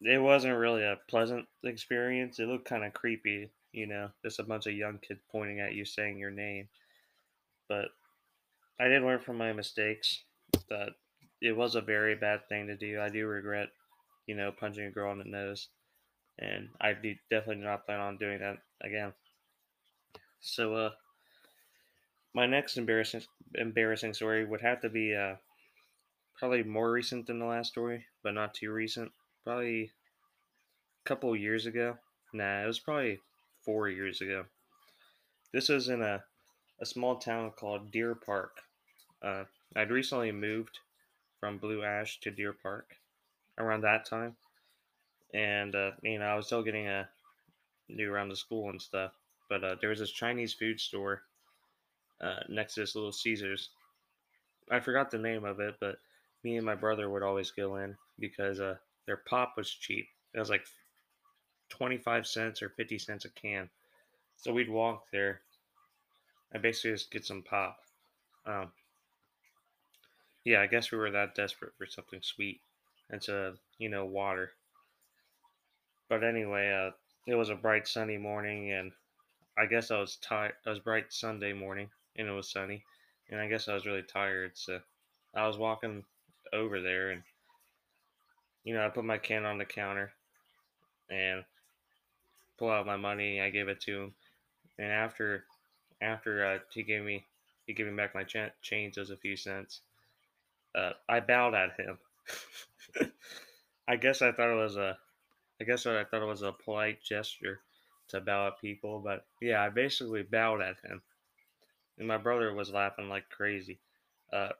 It 0.00 0.20
wasn't 0.20 0.58
really 0.58 0.82
a 0.82 0.98
pleasant 1.08 1.46
experience. 1.62 2.38
It 2.38 2.48
looked 2.48 2.68
kind 2.68 2.84
of 2.84 2.92
creepy, 2.92 3.48
you 3.72 3.86
know, 3.86 4.10
just 4.22 4.38
a 4.38 4.42
bunch 4.42 4.66
of 4.66 4.74
young 4.74 4.98
kids 4.98 5.20
pointing 5.30 5.60
at 5.60 5.72
you 5.72 5.86
saying 5.86 6.18
your 6.18 6.32
name. 6.32 6.68
But 7.68 7.86
I 8.78 8.88
did 8.88 9.02
learn 9.02 9.20
from 9.20 9.38
my 9.38 9.52
mistakes 9.52 10.22
that 10.68 10.90
it 11.40 11.56
was 11.56 11.74
a 11.74 11.80
very 11.80 12.14
bad 12.14 12.48
thing 12.48 12.66
to 12.66 12.76
do. 12.76 13.00
I 13.00 13.08
do 13.08 13.26
regret, 13.26 13.68
you 14.26 14.34
know, 14.34 14.50
punching 14.52 14.84
a 14.84 14.90
girl 14.90 15.12
in 15.12 15.18
the 15.18 15.24
nose, 15.24 15.68
and 16.38 16.68
I 16.80 16.92
do 16.94 17.14
definitely 17.30 17.64
not 17.64 17.86
plan 17.86 18.00
on 18.00 18.18
doing 18.18 18.40
that 18.40 18.58
again. 18.82 19.12
So, 20.40 20.74
uh, 20.74 20.90
my 22.34 22.46
next 22.46 22.76
embarrassing 22.76 23.22
embarrassing 23.54 24.14
story 24.14 24.44
would 24.44 24.60
have 24.60 24.80
to 24.80 24.88
be 24.88 25.14
uh, 25.14 25.36
probably 26.38 26.64
more 26.64 26.90
recent 26.90 27.26
than 27.26 27.38
the 27.38 27.44
last 27.44 27.70
story, 27.70 28.04
but 28.22 28.34
not 28.34 28.54
too 28.54 28.72
recent. 28.72 29.12
Probably 29.44 29.92
a 31.04 31.08
couple 31.08 31.34
years 31.36 31.66
ago. 31.66 31.96
Nah, 32.32 32.64
it 32.64 32.66
was 32.66 32.80
probably 32.80 33.20
four 33.64 33.88
years 33.88 34.20
ago. 34.20 34.44
This 35.52 35.68
was 35.68 35.88
in 35.88 36.02
a 36.02 36.24
a 36.80 36.86
small 36.86 37.16
town 37.16 37.52
called 37.56 37.90
Deer 37.90 38.14
Park. 38.14 38.58
Uh, 39.22 39.44
I'd 39.76 39.90
recently 39.90 40.32
moved 40.32 40.78
from 41.40 41.58
Blue 41.58 41.82
Ash 41.82 42.20
to 42.20 42.30
Deer 42.30 42.52
Park 42.52 42.96
around 43.58 43.82
that 43.82 44.06
time, 44.06 44.36
and 45.32 45.74
uh, 45.74 45.92
you 46.02 46.18
know 46.18 46.26
I 46.26 46.34
was 46.34 46.46
still 46.46 46.62
getting 46.62 46.88
a 46.88 47.08
new 47.88 48.12
around 48.12 48.28
the 48.28 48.36
school 48.36 48.70
and 48.70 48.80
stuff. 48.80 49.12
But 49.48 49.64
uh, 49.64 49.76
there 49.80 49.90
was 49.90 49.98
this 49.98 50.10
Chinese 50.10 50.54
food 50.54 50.80
store 50.80 51.22
uh, 52.20 52.40
next 52.48 52.74
to 52.74 52.80
this 52.80 52.94
little 52.94 53.12
Caesars. 53.12 53.70
I 54.70 54.80
forgot 54.80 55.10
the 55.10 55.18
name 55.18 55.44
of 55.44 55.60
it, 55.60 55.76
but 55.80 55.96
me 56.42 56.56
and 56.56 56.66
my 56.66 56.74
brother 56.74 57.10
would 57.10 57.22
always 57.22 57.50
go 57.50 57.76
in 57.76 57.96
because 58.18 58.60
uh, 58.60 58.76
their 59.06 59.18
pop 59.28 59.54
was 59.56 59.70
cheap. 59.70 60.06
It 60.32 60.38
was 60.38 60.50
like 60.50 60.66
25 61.70 62.26
cents 62.26 62.62
or 62.62 62.70
50 62.70 62.98
cents 62.98 63.24
a 63.24 63.30
can. 63.30 63.68
So 64.36 64.52
we'd 64.52 64.70
walk 64.70 65.04
there 65.12 65.42
I 66.54 66.58
basically 66.58 66.92
just 66.92 67.10
get 67.10 67.24
some 67.24 67.42
pop. 67.42 67.78
Um, 68.46 68.72
yeah, 70.44 70.60
I 70.60 70.66
guess 70.66 70.92
we 70.92 70.98
were 70.98 71.10
that 71.10 71.34
desperate 71.34 71.72
for 71.76 71.86
something 71.86 72.20
sweet 72.22 72.60
and 73.10 73.20
to, 73.22 73.54
you 73.78 73.88
know, 73.88 74.04
water. 74.04 74.52
But 76.08 76.22
anyway, 76.22 76.70
uh, 76.70 76.92
it 77.26 77.34
was 77.34 77.48
a 77.48 77.54
bright 77.54 77.88
sunny 77.88 78.18
morning 78.18 78.72
and 78.72 78.92
I 79.56 79.66
guess 79.66 79.90
I 79.90 79.98
was 79.98 80.16
tired. 80.16 80.54
It 80.66 80.68
was 80.68 80.80
bright 80.80 81.12
Sunday 81.12 81.52
morning, 81.52 81.88
and 82.16 82.26
it 82.26 82.32
was 82.32 82.50
sunny, 82.50 82.84
and 83.30 83.40
I 83.40 83.46
guess 83.46 83.68
I 83.68 83.74
was 83.74 83.86
really 83.86 84.02
tired. 84.02 84.52
So 84.54 84.80
I 85.32 85.46
was 85.46 85.56
walking 85.56 86.04
over 86.52 86.80
there, 86.80 87.10
and 87.10 87.22
you 88.64 88.74
know, 88.74 88.84
I 88.84 88.88
put 88.88 89.04
my 89.04 89.18
can 89.18 89.44
on 89.44 89.58
the 89.58 89.64
counter, 89.64 90.12
and 91.08 91.44
pull 92.58 92.70
out 92.70 92.86
my 92.86 92.96
money. 92.96 93.40
I 93.40 93.50
gave 93.50 93.68
it 93.68 93.80
to 93.82 94.02
him, 94.02 94.14
and 94.76 94.90
after 94.90 95.44
after 96.04 96.44
uh, 96.44 96.58
he 96.72 96.82
gave 96.82 97.02
me 97.02 97.24
he 97.66 97.72
gave 97.72 97.86
me 97.86 97.94
back 97.94 98.14
my 98.14 98.24
ch- 98.24 98.52
change 98.62 98.98
as 98.98 99.10
a 99.10 99.16
few 99.16 99.36
cents. 99.36 99.80
Uh, 100.74 100.90
I 101.08 101.20
bowed 101.20 101.54
at 101.54 101.80
him. 101.80 101.98
I 103.88 103.96
guess 103.96 104.22
I 104.22 104.32
thought 104.32 104.52
it 104.52 104.62
was 104.62 104.76
a 104.76 104.98
I 105.60 105.64
guess 105.64 105.86
I 105.86 106.04
thought 106.04 106.22
it 106.22 106.26
was 106.26 106.42
a 106.42 106.52
polite 106.52 107.02
gesture 107.02 107.60
to 108.08 108.20
bow 108.20 108.48
at 108.48 108.60
people, 108.60 109.00
but 109.00 109.24
yeah, 109.40 109.62
I 109.62 109.70
basically 109.70 110.22
bowed 110.22 110.60
at 110.60 110.76
him. 110.84 111.02
And 111.98 112.08
my 112.08 112.18
brother 112.18 112.52
was 112.52 112.70
laughing 112.70 113.08
like 113.08 113.28
crazy. 113.30 113.78
Uh, 114.32 114.50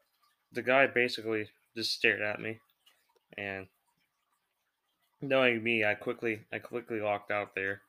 the 0.52 0.62
guy 0.62 0.86
basically 0.86 1.48
just 1.76 1.92
stared 1.92 2.22
at 2.22 2.40
me, 2.40 2.60
and 3.36 3.66
knowing 5.20 5.62
me, 5.62 5.84
I 5.84 5.94
quickly 5.94 6.40
I 6.52 6.58
quickly 6.58 7.00
walked 7.00 7.30
out 7.30 7.54
there 7.54 7.82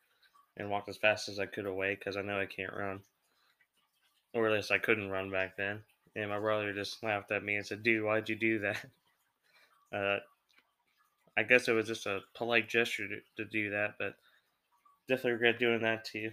and 0.57 0.69
walked 0.69 0.89
as 0.89 0.97
fast 0.97 1.29
as 1.29 1.39
I 1.39 1.45
could 1.45 1.65
away 1.65 1.95
because 1.95 2.17
I 2.17 2.21
know 2.21 2.39
I 2.39 2.47
can't 2.47 2.73
run, 2.73 3.01
or 4.35 4.47
at 4.47 4.53
least 4.53 4.71
I 4.71 4.77
couldn't 4.77 5.09
run 5.09 5.31
back 5.31 5.57
then. 5.57 5.83
And 6.15 6.29
my 6.29 6.39
brother 6.39 6.73
just 6.73 7.03
laughed 7.03 7.31
at 7.31 7.43
me 7.43 7.55
and 7.55 7.65
said, 7.65 7.83
"Dude, 7.83 8.03
why'd 8.03 8.29
you 8.29 8.35
do 8.35 8.59
that?" 8.59 8.85
Uh, 9.93 10.19
I 11.37 11.43
guess 11.43 11.69
it 11.69 11.73
was 11.73 11.87
just 11.87 12.05
a 12.05 12.21
polite 12.33 12.67
gesture 12.67 13.07
to, 13.07 13.21
to 13.37 13.45
do 13.45 13.69
that, 13.69 13.95
but 13.97 14.17
definitely 15.07 15.33
regret 15.33 15.59
doing 15.59 15.81
that 15.83 16.05
to 16.05 16.19
you. 16.19 16.31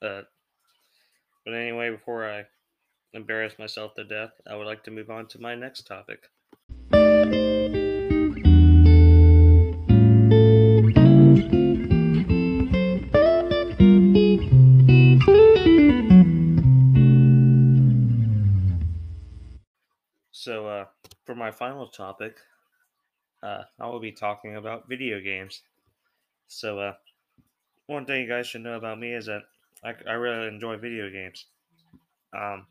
Uh, 0.00 0.22
but 1.44 1.54
anyway, 1.54 1.90
before 1.90 2.28
I 2.30 2.46
embarrass 3.14 3.58
myself 3.58 3.94
to 3.94 4.04
death, 4.04 4.32
I 4.46 4.56
would 4.56 4.66
like 4.66 4.84
to 4.84 4.90
move 4.90 5.10
on 5.10 5.28
to 5.28 5.40
my 5.40 5.54
next 5.54 5.86
topic. 5.86 6.30
My 21.46 21.52
final 21.52 21.86
topic, 21.86 22.38
uh, 23.40 23.62
I 23.78 23.86
will 23.86 24.00
be 24.00 24.10
talking 24.10 24.56
about 24.56 24.88
video 24.88 25.20
games. 25.20 25.62
So, 26.48 26.80
uh, 26.80 26.94
one 27.86 28.04
thing 28.04 28.22
you 28.22 28.28
guys 28.28 28.48
should 28.48 28.62
know 28.62 28.74
about 28.74 28.98
me 28.98 29.14
is 29.14 29.26
that 29.26 29.42
I, 29.84 29.94
I 30.08 30.14
really 30.14 30.48
enjoy 30.48 30.76
video 30.76 31.08
games. 31.08 31.46
Um, 32.36 32.66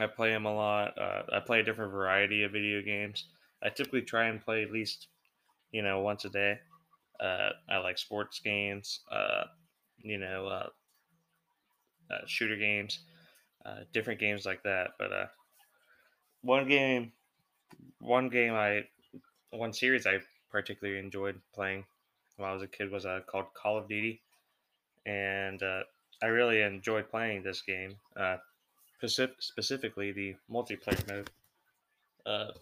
I 0.00 0.06
play 0.06 0.30
them 0.30 0.46
a 0.46 0.54
lot. 0.54 0.96
Uh, 0.98 1.24
I 1.30 1.40
play 1.40 1.60
a 1.60 1.62
different 1.62 1.92
variety 1.92 2.42
of 2.42 2.52
video 2.52 2.80
games. 2.80 3.26
I 3.62 3.68
typically 3.68 4.00
try 4.00 4.28
and 4.28 4.42
play 4.42 4.62
at 4.62 4.72
least, 4.72 5.08
you 5.72 5.82
know, 5.82 6.00
once 6.00 6.24
a 6.24 6.30
day. 6.30 6.58
Uh, 7.20 7.50
I 7.68 7.76
like 7.78 7.98
sports 7.98 8.40
games, 8.40 9.00
uh, 9.12 9.44
you 9.98 10.16
know, 10.16 10.46
uh, 10.46 10.68
uh, 12.10 12.26
shooter 12.26 12.56
games, 12.56 13.00
uh, 13.66 13.80
different 13.92 14.20
games 14.20 14.46
like 14.46 14.62
that. 14.62 14.92
But 14.98 15.12
one 16.46 16.68
game, 16.68 17.12
one 18.00 18.28
game 18.28 18.54
I, 18.54 18.84
one 19.50 19.72
series 19.72 20.06
I 20.06 20.18
particularly 20.50 20.98
enjoyed 20.98 21.40
playing 21.54 21.84
when 22.36 22.48
I 22.48 22.52
was 22.52 22.62
a 22.62 22.66
kid 22.66 22.90
was 22.90 23.06
uh, 23.06 23.20
called 23.26 23.46
Call 23.54 23.78
of 23.78 23.88
Duty, 23.88 24.20
and 25.06 25.62
uh, 25.62 25.82
I 26.22 26.26
really 26.26 26.62
enjoyed 26.62 27.10
playing 27.10 27.42
this 27.42 27.62
game. 27.62 27.96
Uh, 28.16 28.36
specific, 28.98 29.36
specifically 29.40 30.12
the 30.12 30.36
multiplayer 30.50 31.08
mode. 31.08 31.30
Uh, 32.24 32.52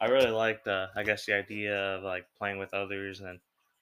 I 0.00 0.06
really 0.06 0.30
liked, 0.30 0.68
uh, 0.68 0.88
I 0.96 1.02
guess, 1.02 1.26
the 1.26 1.34
idea 1.34 1.96
of 1.96 2.02
like 2.02 2.26
playing 2.38 2.58
with 2.58 2.74
others 2.74 3.20
and 3.20 3.38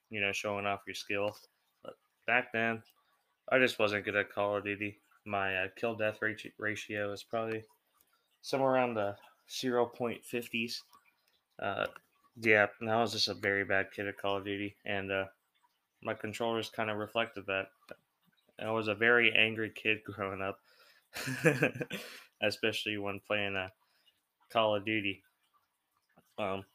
you 0.09 0.21
know 0.21 0.31
showing 0.31 0.65
off 0.65 0.81
your 0.87 0.95
skill. 0.95 1.35
But 1.83 1.95
back 2.27 2.51
then, 2.53 2.81
I 3.51 3.59
just 3.59 3.79
wasn't 3.79 4.05
good 4.05 4.15
at 4.15 4.31
Call 4.31 4.57
of 4.57 4.63
Duty. 4.63 4.99
My 5.25 5.55
uh, 5.55 5.67
kill 5.75 5.95
death 5.95 6.19
ratio 6.57 7.11
is 7.11 7.23
probably 7.23 7.63
somewhere 8.41 8.71
around 8.71 8.95
the 8.95 9.15
0.50s. 9.49 10.75
Uh, 11.61 11.85
yeah, 12.41 12.67
I 12.81 13.01
was 13.01 13.11
just 13.11 13.27
a 13.27 13.33
very 13.33 13.63
bad 13.63 13.87
kid 13.95 14.07
at 14.07 14.17
Call 14.17 14.37
of 14.37 14.45
Duty, 14.45 14.75
and 14.85 15.11
uh, 15.11 15.25
my 16.01 16.13
controllers 16.13 16.69
kind 16.69 16.89
of 16.89 16.97
reflected 16.97 17.45
that. 17.47 17.67
I 18.59 18.71
was 18.71 18.87
a 18.87 18.95
very 18.95 19.33
angry 19.33 19.71
kid 19.71 19.99
growing 20.03 20.41
up, 20.41 20.59
especially 22.41 22.97
when 22.97 23.21
playing 23.25 23.55
a 23.55 23.65
uh, 23.65 23.69
Call 24.51 24.75
of 24.75 24.85
Duty. 24.85 25.21
Um, 26.37 26.65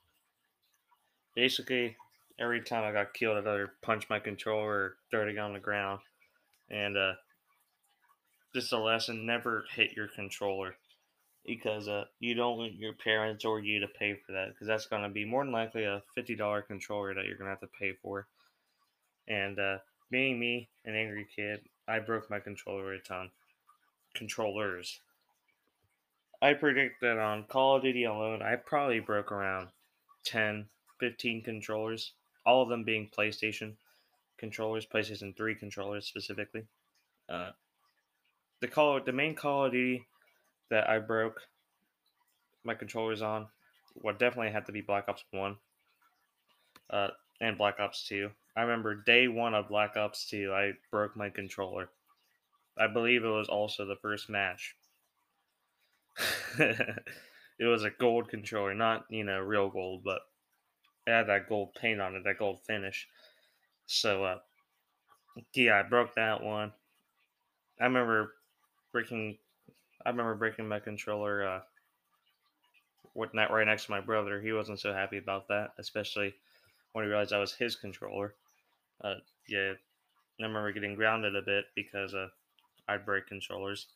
basically, 1.34 1.96
every 2.38 2.62
time 2.62 2.84
I 2.84 2.92
got 2.92 3.14
killed, 3.14 3.38
I'd 3.38 3.46
either 3.46 3.72
punch 3.82 4.08
my 4.08 4.20
controller 4.20 4.68
or 4.68 4.96
throw 5.10 5.26
it 5.26 5.38
on 5.38 5.52
the 5.52 5.60
ground. 5.60 6.00
And 6.70 6.96
uh, 6.96 7.12
just 8.54 8.72
a 8.72 8.78
lesson: 8.78 9.26
never 9.26 9.64
hit 9.74 9.96
your 9.96 10.08
controller 10.08 10.74
because 11.48 11.88
uh, 11.88 12.04
you 12.20 12.34
don't 12.34 12.58
want 12.58 12.74
your 12.74 12.92
parents 12.92 13.44
or 13.44 13.58
you 13.58 13.80
to 13.80 13.88
pay 13.88 14.14
for 14.14 14.32
that 14.32 14.50
because 14.50 14.66
that's 14.66 14.86
going 14.86 15.02
to 15.02 15.08
be 15.08 15.24
more 15.24 15.44
than 15.44 15.52
likely 15.52 15.84
a 15.84 16.02
fifty 16.14 16.36
dollar 16.36 16.62
controller 16.62 17.14
that 17.14 17.24
you're 17.24 17.36
going 17.36 17.46
to 17.46 17.50
have 17.50 17.60
to 17.60 17.78
pay 17.78 17.94
for. 18.02 18.26
And 19.26 19.58
uh, 19.58 19.78
being 20.10 20.38
me, 20.38 20.68
an 20.84 20.94
angry 20.94 21.26
kid, 21.34 21.60
I 21.86 21.98
broke 21.98 22.30
my 22.30 22.38
controller 22.38 22.92
a 22.92 23.00
ton. 23.00 23.30
Controllers. 24.14 25.00
I 26.40 26.54
predict 26.54 27.00
that 27.00 27.18
on 27.18 27.44
Call 27.44 27.76
of 27.76 27.82
Duty 27.82 28.04
alone, 28.04 28.42
I 28.42 28.56
probably 28.56 29.00
broke 29.00 29.32
around 29.32 29.68
10, 30.24 30.66
15 31.00 31.42
controllers, 31.42 32.12
all 32.46 32.62
of 32.62 32.68
them 32.68 32.84
being 32.84 33.10
PlayStation 33.16 33.74
controllers, 34.38 34.86
PlayStation 34.86 35.36
3 35.36 35.54
controllers 35.56 36.06
specifically. 36.06 36.64
Uh, 37.28 37.50
the 38.60 38.68
call, 38.68 39.00
the 39.04 39.12
main 39.12 39.34
Call 39.34 39.66
of 39.66 39.72
Duty 39.72 40.06
that 40.70 40.88
I 40.88 40.98
broke 40.98 41.40
my 42.64 42.74
controllers 42.74 43.22
on 43.22 43.46
what 43.94 44.18
definitely 44.18 44.52
had 44.52 44.66
to 44.66 44.72
be 44.72 44.80
Black 44.80 45.08
Ops 45.08 45.24
1 45.30 45.56
uh, 46.90 47.08
and 47.40 47.58
Black 47.58 47.80
Ops 47.80 48.06
2. 48.08 48.30
I 48.56 48.62
remember 48.62 49.02
day 49.02 49.28
one 49.28 49.54
of 49.54 49.68
Black 49.68 49.96
Ops 49.96 50.28
2, 50.28 50.52
I 50.52 50.72
broke 50.90 51.16
my 51.16 51.30
controller. 51.30 51.90
I 52.76 52.86
believe 52.86 53.24
it 53.24 53.28
was 53.28 53.48
also 53.48 53.84
the 53.84 53.96
first 53.96 54.28
match. 54.28 54.74
it 56.58 57.64
was 57.64 57.84
a 57.84 57.90
gold 57.90 58.28
controller, 58.28 58.74
not, 58.74 59.06
you 59.10 59.24
know, 59.24 59.38
real 59.40 59.68
gold, 59.68 60.02
but 60.04 60.20
it 61.06 61.10
had 61.10 61.28
that 61.28 61.48
gold 61.48 61.74
paint 61.80 62.00
on 62.00 62.14
it, 62.14 62.24
that 62.24 62.38
gold 62.38 62.60
finish. 62.66 63.06
So, 63.86 64.24
uh, 64.24 64.38
yeah, 65.54 65.80
I 65.80 65.88
broke 65.88 66.14
that 66.14 66.42
one. 66.42 66.72
I 67.80 67.84
remember 67.84 68.34
breaking 68.92 69.38
I 70.04 70.10
remember 70.10 70.34
breaking 70.34 70.68
my 70.68 70.80
controller 70.80 71.46
uh, 71.46 71.60
with 73.14 73.32
that 73.32 73.50
right 73.50 73.66
next 73.66 73.86
to 73.86 73.90
my 73.90 74.00
brother. 74.00 74.40
He 74.40 74.52
wasn't 74.52 74.80
so 74.80 74.92
happy 74.92 75.18
about 75.18 75.48
that, 75.48 75.72
especially 75.78 76.34
when 76.92 77.04
he 77.04 77.10
realized 77.10 77.32
I 77.32 77.38
was 77.38 77.52
his 77.52 77.76
controller. 77.76 78.34
Uh, 79.02 79.14
yeah, 79.48 79.72
I 80.40 80.42
remember 80.42 80.72
getting 80.72 80.94
grounded 80.94 81.36
a 81.36 81.42
bit 81.42 81.66
because 81.74 82.14
uh, 82.14 82.28
I'd 82.88 83.04
break 83.04 83.26
controllers. 83.26 83.86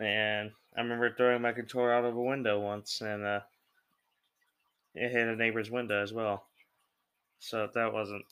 And 0.00 0.50
I 0.76 0.80
remember 0.80 1.14
throwing 1.14 1.42
my 1.42 1.52
controller 1.52 1.92
out 1.92 2.04
of 2.04 2.16
a 2.16 2.22
window 2.22 2.58
once, 2.58 3.00
and 3.02 3.24
uh, 3.24 3.40
it 4.94 5.10
hit 5.10 5.28
a 5.28 5.36
neighbor's 5.36 5.70
window 5.70 6.02
as 6.02 6.12
well. 6.12 6.46
So 7.38 7.68
that 7.74 7.92
wasn't 7.92 8.24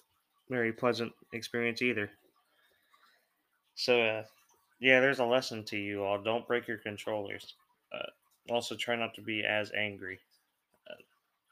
very 0.48 0.72
pleasant 0.72 1.12
experience 1.32 1.82
either. 1.82 2.10
So 3.74 4.00
uh, 4.00 4.24
yeah, 4.80 5.00
there's 5.00 5.18
a 5.18 5.24
lesson 5.24 5.62
to 5.64 5.76
you 5.76 6.02
all. 6.02 6.20
Don't 6.20 6.48
break 6.48 6.66
your 6.66 6.78
controllers. 6.78 7.54
Uh, 7.92 8.52
also, 8.52 8.74
try 8.74 8.96
not 8.96 9.14
to 9.14 9.20
be 9.20 9.44
as 9.44 9.70
angry. 9.72 10.18
Uh, 10.90 10.94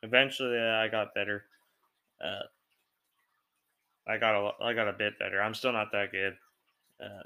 eventually, 0.02 0.58
uh, 0.58 0.76
I 0.76 0.88
got 0.88 1.14
better. 1.14 1.44
Uh, 2.20 2.46
I 4.06 4.16
got 4.16 4.34
a, 4.34 4.64
I 4.64 4.72
got 4.72 4.88
a 4.88 4.92
bit 4.94 5.18
better. 5.18 5.42
I'm 5.42 5.54
still 5.54 5.72
not 5.72 5.92
that 5.92 6.10
good. 6.10 6.36
Uh, 7.00 7.22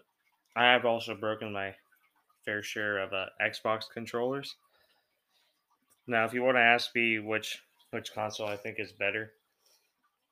I 0.56 0.72
have 0.72 0.84
also 0.84 1.14
broken 1.14 1.52
my 1.52 1.74
fair 2.44 2.62
share 2.62 2.98
of 2.98 3.12
uh, 3.12 3.26
Xbox 3.40 3.84
controllers. 3.88 4.56
Now, 6.08 6.24
if 6.24 6.34
you 6.34 6.42
want 6.42 6.56
to 6.56 6.62
ask 6.62 6.94
me 6.94 7.20
which 7.20 7.62
which 7.90 8.12
console 8.12 8.48
I 8.48 8.56
think 8.56 8.80
is 8.80 8.90
better, 8.90 9.32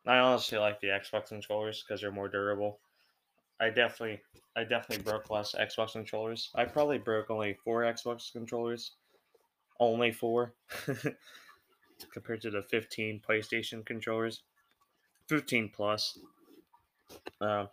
I 0.05 0.19
honestly 0.19 0.59
like 0.59 0.81
the 0.81 0.89
Xbox 0.89 1.29
controllers 1.29 1.85
because 1.87 2.01
they're 2.01 2.11
more 2.11 2.29
durable. 2.29 2.81
I 3.61 3.69
definitely 3.71 4.21
I 4.57 4.65
definitely 4.65 5.05
broke 5.05 5.31
less 5.31 5.55
Xbox 5.55 5.93
controllers. 5.93 6.51
I 6.55 6.65
probably 6.65 6.99
broke 6.99 7.31
only 7.31 7.55
four 7.65 7.83
Xbox 7.83 8.33
controllers. 8.33 8.93
Only 9.79 10.13
four. 10.13 10.55
compared 12.13 12.41
to 12.41 12.51
the 12.51 12.63
15 12.63 13.21
PlayStation 13.29 13.85
controllers. 13.85 14.43
15 15.29 15.71
plus. 15.75 16.19
Uh, 17.41 17.67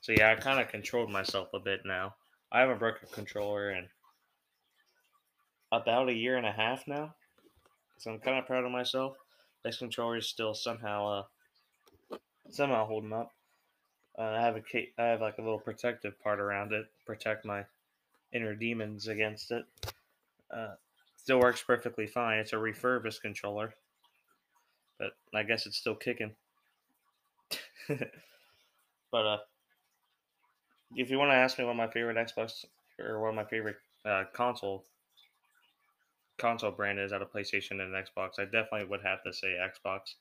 So 0.00 0.12
yeah, 0.12 0.32
I 0.32 0.34
kind 0.34 0.60
of 0.60 0.68
controlled 0.68 1.10
myself 1.10 1.48
a 1.54 1.60
bit 1.60 1.80
now. 1.84 2.14
I 2.50 2.60
haven't 2.60 2.80
broken 2.80 3.08
a 3.10 3.14
controller 3.14 3.70
in 3.70 3.88
about 5.70 6.08
a 6.08 6.12
year 6.12 6.36
and 6.36 6.46
a 6.46 6.52
half 6.52 6.86
now, 6.86 7.14
so 7.98 8.10
I'm 8.10 8.18
kind 8.18 8.38
of 8.38 8.46
proud 8.46 8.64
of 8.64 8.72
myself. 8.72 9.16
This 9.64 9.78
controller 9.78 10.16
is 10.18 10.28
still 10.28 10.54
somehow 10.54 11.06
uh, 12.12 12.16
somehow 12.50 12.86
holding 12.86 13.12
up. 13.12 13.30
Uh, 14.18 14.22
I 14.22 14.40
have 14.40 14.56
a 14.56 14.62
I 14.98 15.04
have 15.04 15.20
like 15.20 15.38
a 15.38 15.42
little 15.42 15.58
protective 15.58 16.20
part 16.22 16.38
around 16.38 16.72
it, 16.72 16.86
protect 17.06 17.44
my 17.44 17.64
inner 18.32 18.54
demons 18.54 19.08
against 19.08 19.50
it. 19.50 19.64
Uh, 20.50 20.74
still 21.16 21.40
works 21.40 21.62
perfectly 21.62 22.06
fine. 22.06 22.38
It's 22.38 22.52
a 22.52 22.58
refurbished 22.58 23.22
controller, 23.22 23.74
but 24.98 25.12
I 25.34 25.42
guess 25.44 25.66
it's 25.66 25.78
still 25.78 25.94
kicking. 25.94 26.32
but 27.88 29.26
uh, 29.26 29.38
if 30.94 31.10
you 31.10 31.18
want 31.18 31.30
to 31.30 31.36
ask 31.36 31.58
me 31.58 31.64
what 31.64 31.76
my 31.76 31.88
favorite 31.88 32.16
Xbox 32.16 32.64
or 32.98 33.20
what 33.20 33.34
my 33.34 33.44
favorite 33.44 33.76
uh, 34.04 34.24
console 34.34 34.84
console 36.38 36.72
brand 36.72 36.98
is 36.98 37.12
out 37.12 37.22
of 37.22 37.32
PlayStation 37.32 37.80
and 37.80 37.94
Xbox, 37.94 38.38
I 38.38 38.44
definitely 38.44 38.86
would 38.88 39.02
have 39.02 39.22
to 39.24 39.32
say 39.32 39.56
Xbox. 39.56 40.16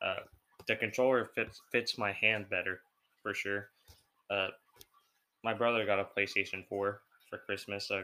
Uh, 0.00 0.20
the 0.66 0.76
controller 0.76 1.30
fits 1.34 1.60
fits 1.70 1.98
my 1.98 2.12
hand 2.12 2.48
better 2.48 2.80
for 3.22 3.34
sure. 3.34 3.68
Uh, 4.30 4.48
my 5.44 5.54
brother 5.54 5.84
got 5.84 5.98
a 5.98 6.06
PlayStation 6.16 6.66
4 6.68 7.00
for 7.28 7.38
Christmas 7.38 7.90
uh, 7.90 8.02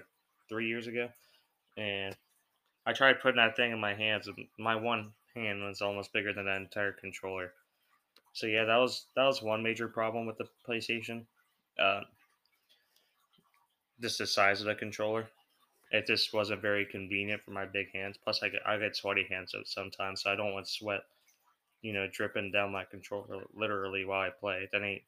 three 0.49 0.69
years 0.69 0.87
ago, 0.87 1.09
and 1.77 2.17
I 2.87 2.93
tried 2.93 3.21
putting 3.21 3.37
that 3.37 3.57
thing 3.57 3.73
in 3.73 3.81
my 3.81 3.95
hands, 3.95 4.29
and 4.29 4.37
my 4.59 4.75
one 4.77 5.13
hand 5.35 5.63
was 5.63 5.83
almost 5.83 6.13
bigger 6.13 6.33
than 6.33 6.47
that 6.47 6.61
entire 6.61 6.93
controller. 6.93 7.53
So 8.33 8.47
yeah, 8.47 8.65
that 8.65 8.77
was 8.77 9.07
that 9.17 9.25
was 9.25 9.43
one 9.43 9.63
major 9.63 9.89
problem 9.89 10.27
with 10.27 10.39
the 10.39 10.47
PlayStation. 10.67 11.25
Uh, 11.79 12.03
just 14.01 14.19
the 14.19 14.27
size 14.27 14.61
of 14.61 14.67
the 14.67 14.75
controller. 14.75 15.29
It 15.91 16.07
just 16.07 16.33
wasn't 16.35 16.61
very 16.61 16.85
convenient 16.85 17.43
for 17.43 17.51
my 17.51 17.65
big 17.65 17.93
hands. 17.95 18.17
Plus, 18.23 18.43
I 18.43 18.49
get 18.49 18.61
I 18.67 18.77
get 18.79 18.97
sweaty 18.97 19.27
hands 19.29 19.55
sometimes, 19.65 20.23
so 20.23 20.31
I 20.31 20.37
don't 20.37 20.53
want 20.53 20.69
sweat, 20.69 21.01
you 21.83 21.93
know, 21.93 22.07
dripping 22.13 22.51
down 22.53 22.73
my 22.73 22.85
controller 22.85 23.45
literally 23.55 24.05
while 24.05 24.21
I 24.21 24.31
play. 24.31 24.69
That 24.73 24.83
ain't, 24.83 25.03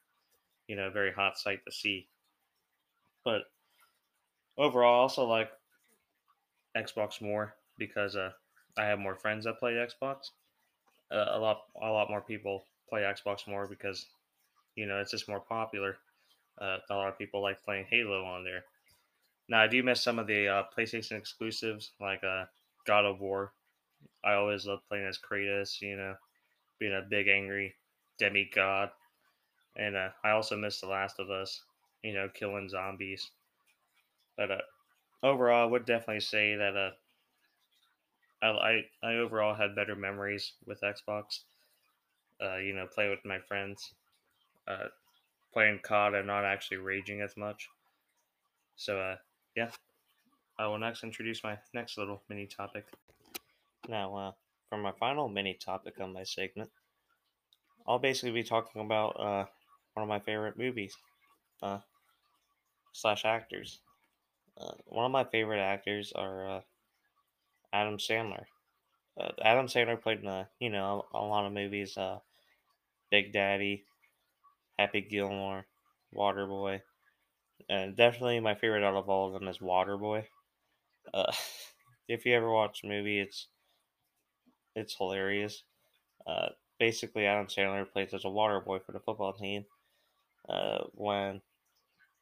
you 0.69 0.77
know, 0.77 0.91
very 0.91 1.13
hot 1.13 1.39
sight 1.39 1.61
to 1.67 1.73
see. 1.73 2.09
But 3.25 3.43
overall, 4.57 5.01
I 5.01 5.03
also 5.03 5.27
like 5.27 5.51
Xbox 6.77 7.21
more 7.21 7.55
because 7.79 8.17
uh, 8.17 8.31
I 8.79 8.85
have 8.85 8.99
more 8.99 9.17
friends 9.17 9.45
that 9.45 9.59
play 9.59 9.73
Xbox. 9.73 10.31
Uh, 11.11 11.27
a 11.31 11.39
lot, 11.39 11.63
a 11.83 11.89
lot 11.89 12.09
more 12.09 12.21
people 12.21 12.65
play 12.89 13.03
Xbox 13.03 13.49
more 13.49 13.67
because, 13.67 14.07
you 14.77 14.87
know, 14.87 15.01
it's 15.01 15.11
just 15.11 15.29
more 15.29 15.41
popular. 15.41 15.99
Uh, 16.61 16.79
a 16.91 16.95
lot 16.95 17.09
of 17.09 17.19
people 17.19 17.43
like 17.43 17.63
playing 17.65 17.87
Halo 17.91 18.25
on 18.25 18.45
there. 18.45 18.65
Now 19.49 19.61
I 19.61 19.67
do 19.67 19.83
miss 19.83 20.03
some 20.03 20.19
of 20.19 20.29
the 20.29 20.47
uh, 20.47 20.63
PlayStation 20.77 21.19
exclusives 21.19 21.91
like 22.01 22.23
uh, 22.23 22.45
God 22.87 23.05
of 23.05 23.21
War. 23.21 23.53
I 24.25 24.35
always 24.35 24.67
loved 24.67 24.87
playing 24.89 25.07
as 25.07 25.19
Kratos. 25.19 25.81
You 25.81 25.97
know, 25.97 26.15
being 26.81 26.95
a 26.95 27.07
big 27.09 27.29
angry 27.29 27.77
demigod, 28.19 28.91
and 29.77 29.97
uh, 29.97 30.11
I 30.25 30.31
also 30.31 30.57
miss 30.57 30.81
The 30.81 30.89
Last 30.89 31.21
of 31.21 31.31
Us. 31.31 31.63
You 32.03 32.15
know, 32.15 32.31
killing 32.33 32.69
zombies. 32.69 33.31
But 34.37 34.51
uh, 34.51 34.59
overall, 35.23 35.69
I 35.69 35.71
would 35.71 35.85
definitely 35.85 36.21
say 36.21 36.57
that 36.57 36.77
uh, 36.77 36.91
I, 38.43 38.49
I, 38.49 38.85
I 39.03 39.15
overall 39.17 39.55
had 39.55 39.77
better 39.77 39.95
memories 39.95 40.55
with 40.67 40.81
Xbox. 40.81 41.41
Uh, 42.43 42.57
you 42.57 42.73
know, 42.75 42.87
play 42.87 43.11
with 43.11 43.25
my 43.25 43.39
friends, 43.39 43.93
uh, 44.67 44.89
playing 45.53 45.81
COD 45.81 46.15
and 46.15 46.27
not 46.27 46.45
actually 46.47 46.79
raging 46.79 47.21
as 47.21 47.37
much. 47.37 47.69
So, 48.77 48.99
uh, 48.99 49.17
yeah, 49.55 49.71
I 50.59 50.67
will 50.67 50.79
next 50.79 51.05
introduce 51.05 51.45
my 51.45 51.59
next 51.75 51.99
little 51.99 52.23
mini 52.31 52.47
topic. 52.47 52.87
Now, 53.89 54.17
uh, 54.17 54.33
for 54.71 54.79
my 54.79 54.93
final 54.93 55.29
mini 55.29 55.55
topic 55.55 56.01
on 56.01 56.13
my 56.13 56.23
segment, 56.23 56.71
I'll 57.87 57.99
basically 57.99 58.31
be 58.31 58.45
talking 58.45 58.81
about 58.81 59.21
uh, 59.21 59.45
one 59.95 60.05
of 60.05 60.09
my 60.09 60.21
favorite 60.21 60.57
movies 60.57 60.97
uh, 61.63 61.81
slash 62.93 63.25
actors. 63.25 63.81
Uh, 64.59 64.73
one 64.87 65.05
of 65.05 65.11
my 65.11 65.25
favorite 65.25 65.61
actors 65.61 66.13
are 66.15 66.49
uh, 66.49 66.61
Adam 67.73 67.99
Sandler. 67.99 68.45
Uh, 69.21 69.33
Adam 69.43 69.67
Sandler 69.67 70.01
played 70.01 70.21
in 70.21 70.29
a, 70.29 70.49
you 70.61 70.71
know 70.71 71.05
a, 71.13 71.19
lot 71.19 71.47
of 71.47 71.53
movies. 71.53 71.99
Uh, 71.99 72.21
Big 73.11 73.33
Daddy, 73.33 73.85
Happy 74.79 75.01
Gilmore, 75.01 75.67
Waterboy, 76.15 76.81
and 77.69 77.97
definitely 77.97 78.39
my 78.39 78.55
favorite 78.55 78.85
out 78.85 78.95
of 78.95 79.09
all 79.09 79.27
of 79.27 79.33
them 79.33 79.49
is 79.49 79.59
Waterboy. 79.59 80.25
If 82.11 82.27
you 82.27 82.35
ever 82.35 82.51
watch 82.51 82.83
the 82.83 82.89
movie, 82.89 83.21
it's 83.21 83.47
it's 84.75 84.97
hilarious. 84.97 85.63
Uh, 86.27 86.49
basically, 86.79 87.27
Adam 87.27 87.47
Sandler 87.47 87.91
plays 87.91 88.15
as 88.15 88.25
a 88.25 88.31
water 88.31 88.61
boy 88.61 88.79
for 88.79 88.93
the 88.93 89.01
football 89.01 89.33
team. 89.33 89.65
Uh, 90.49 90.85
when 90.93 91.41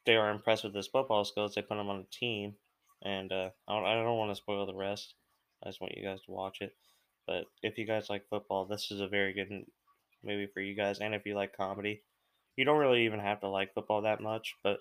they 0.05 0.15
are 0.15 0.31
impressed 0.31 0.63
with 0.63 0.75
his 0.75 0.87
football 0.87 1.25
skills, 1.25 1.55
they 1.55 1.61
put 1.61 1.77
him 1.77 1.89
on 1.89 2.01
a 2.01 2.15
team. 2.15 2.55
And 3.03 3.31
uh, 3.31 3.49
I 3.67 3.75
don't, 3.75 3.85
I 3.85 3.93
don't 3.93 4.17
want 4.17 4.31
to 4.31 4.35
spoil 4.35 4.65
the 4.65 4.73
rest. 4.73 5.13
I 5.63 5.69
just 5.69 5.81
want 5.81 5.95
you 5.97 6.03
guys 6.03 6.21
to 6.25 6.31
watch 6.31 6.61
it. 6.61 6.75
But 7.27 7.45
if 7.61 7.77
you 7.77 7.85
guys 7.85 8.09
like 8.09 8.27
football, 8.29 8.65
this 8.65 8.91
is 8.91 9.01
a 9.01 9.07
very 9.07 9.33
good 9.33 9.65
movie 10.23 10.47
for 10.53 10.61
you 10.61 10.75
guys. 10.75 10.99
And 10.99 11.13
if 11.13 11.25
you 11.25 11.35
like 11.35 11.55
comedy, 11.55 12.03
you 12.55 12.65
don't 12.65 12.79
really 12.79 13.05
even 13.05 13.19
have 13.19 13.41
to 13.41 13.47
like 13.47 13.73
football 13.73 14.01
that 14.01 14.21
much, 14.21 14.55
but 14.63 14.79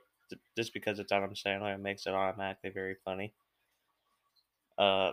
just 0.56 0.74
because 0.74 0.98
it's 0.98 1.12
Adam 1.12 1.34
Sandler, 1.34 1.74
it 1.74 1.80
makes 1.80 2.06
it 2.06 2.14
automatically 2.14 2.70
very 2.70 2.96
funny. 3.04 3.32
Uh, 4.76 5.12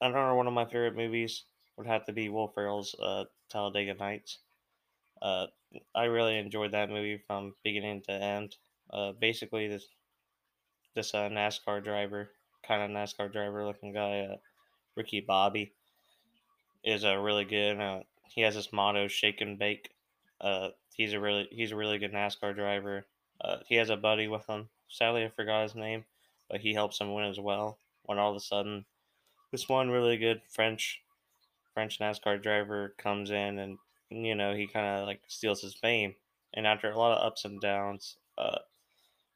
another 0.00 0.34
one 0.34 0.46
of 0.46 0.52
my 0.52 0.64
favorite 0.64 0.96
movies 0.96 1.44
would 1.76 1.86
have 1.86 2.04
to 2.06 2.12
be 2.12 2.28
Will 2.28 2.48
Ferrell's 2.48 2.94
uh, 3.02 3.24
Talladega 3.50 3.94
Nights. 3.94 4.38
Uh, 5.20 5.46
I 5.94 6.04
really 6.04 6.38
enjoyed 6.38 6.72
that 6.72 6.90
movie 6.90 7.22
from 7.26 7.54
beginning 7.62 8.02
to 8.02 8.12
end. 8.12 8.56
Uh, 8.92 9.12
basically, 9.12 9.68
this 9.68 9.86
this 10.94 11.14
uh, 11.14 11.28
NASCAR 11.28 11.82
driver, 11.82 12.30
kind 12.66 12.82
of 12.82 12.90
NASCAR 12.90 13.32
driver 13.32 13.64
looking 13.64 13.92
guy, 13.92 14.20
uh, 14.20 14.36
Ricky 14.94 15.20
Bobby, 15.20 15.72
is 16.84 17.04
a 17.04 17.14
uh, 17.14 17.16
really 17.16 17.44
good. 17.44 18.04
He 18.28 18.42
has 18.42 18.54
this 18.54 18.72
motto: 18.72 19.08
"Shake 19.08 19.40
and 19.40 19.58
bake." 19.58 19.90
He's 20.94 21.12
a 21.12 21.20
really 21.20 21.48
he's 21.50 21.72
a 21.72 21.76
really 21.76 21.98
good 21.98 22.12
NASCAR 22.12 22.54
driver. 22.54 23.06
He 23.66 23.76
has 23.76 23.90
a 23.90 23.96
buddy 23.96 24.28
with 24.28 24.46
him. 24.46 24.68
Sadly, 24.88 25.24
I 25.24 25.28
forgot 25.28 25.62
his 25.62 25.74
name, 25.74 26.04
but 26.48 26.60
he 26.60 26.74
helps 26.74 27.00
him 27.00 27.12
win 27.12 27.24
as 27.24 27.40
well. 27.40 27.78
When 28.04 28.18
all 28.18 28.30
of 28.30 28.36
a 28.36 28.40
sudden, 28.40 28.84
this 29.50 29.68
one 29.68 29.90
really 29.90 30.18
good 30.18 30.42
French 30.48 31.00
French 31.74 31.98
NASCAR 32.00 32.42
driver 32.42 32.94
comes 32.98 33.30
in 33.30 33.58
and 33.58 33.78
you 34.10 34.34
know 34.34 34.54
he 34.54 34.66
kind 34.68 34.86
of 34.86 35.06
like 35.06 35.22
steals 35.28 35.62
his 35.62 35.74
fame. 35.74 36.14
And 36.54 36.66
after 36.66 36.90
a 36.90 36.98
lot 36.98 37.18
of 37.18 37.26
ups 37.26 37.44
and 37.44 37.60
downs, 37.60 38.16
uh, 38.38 38.60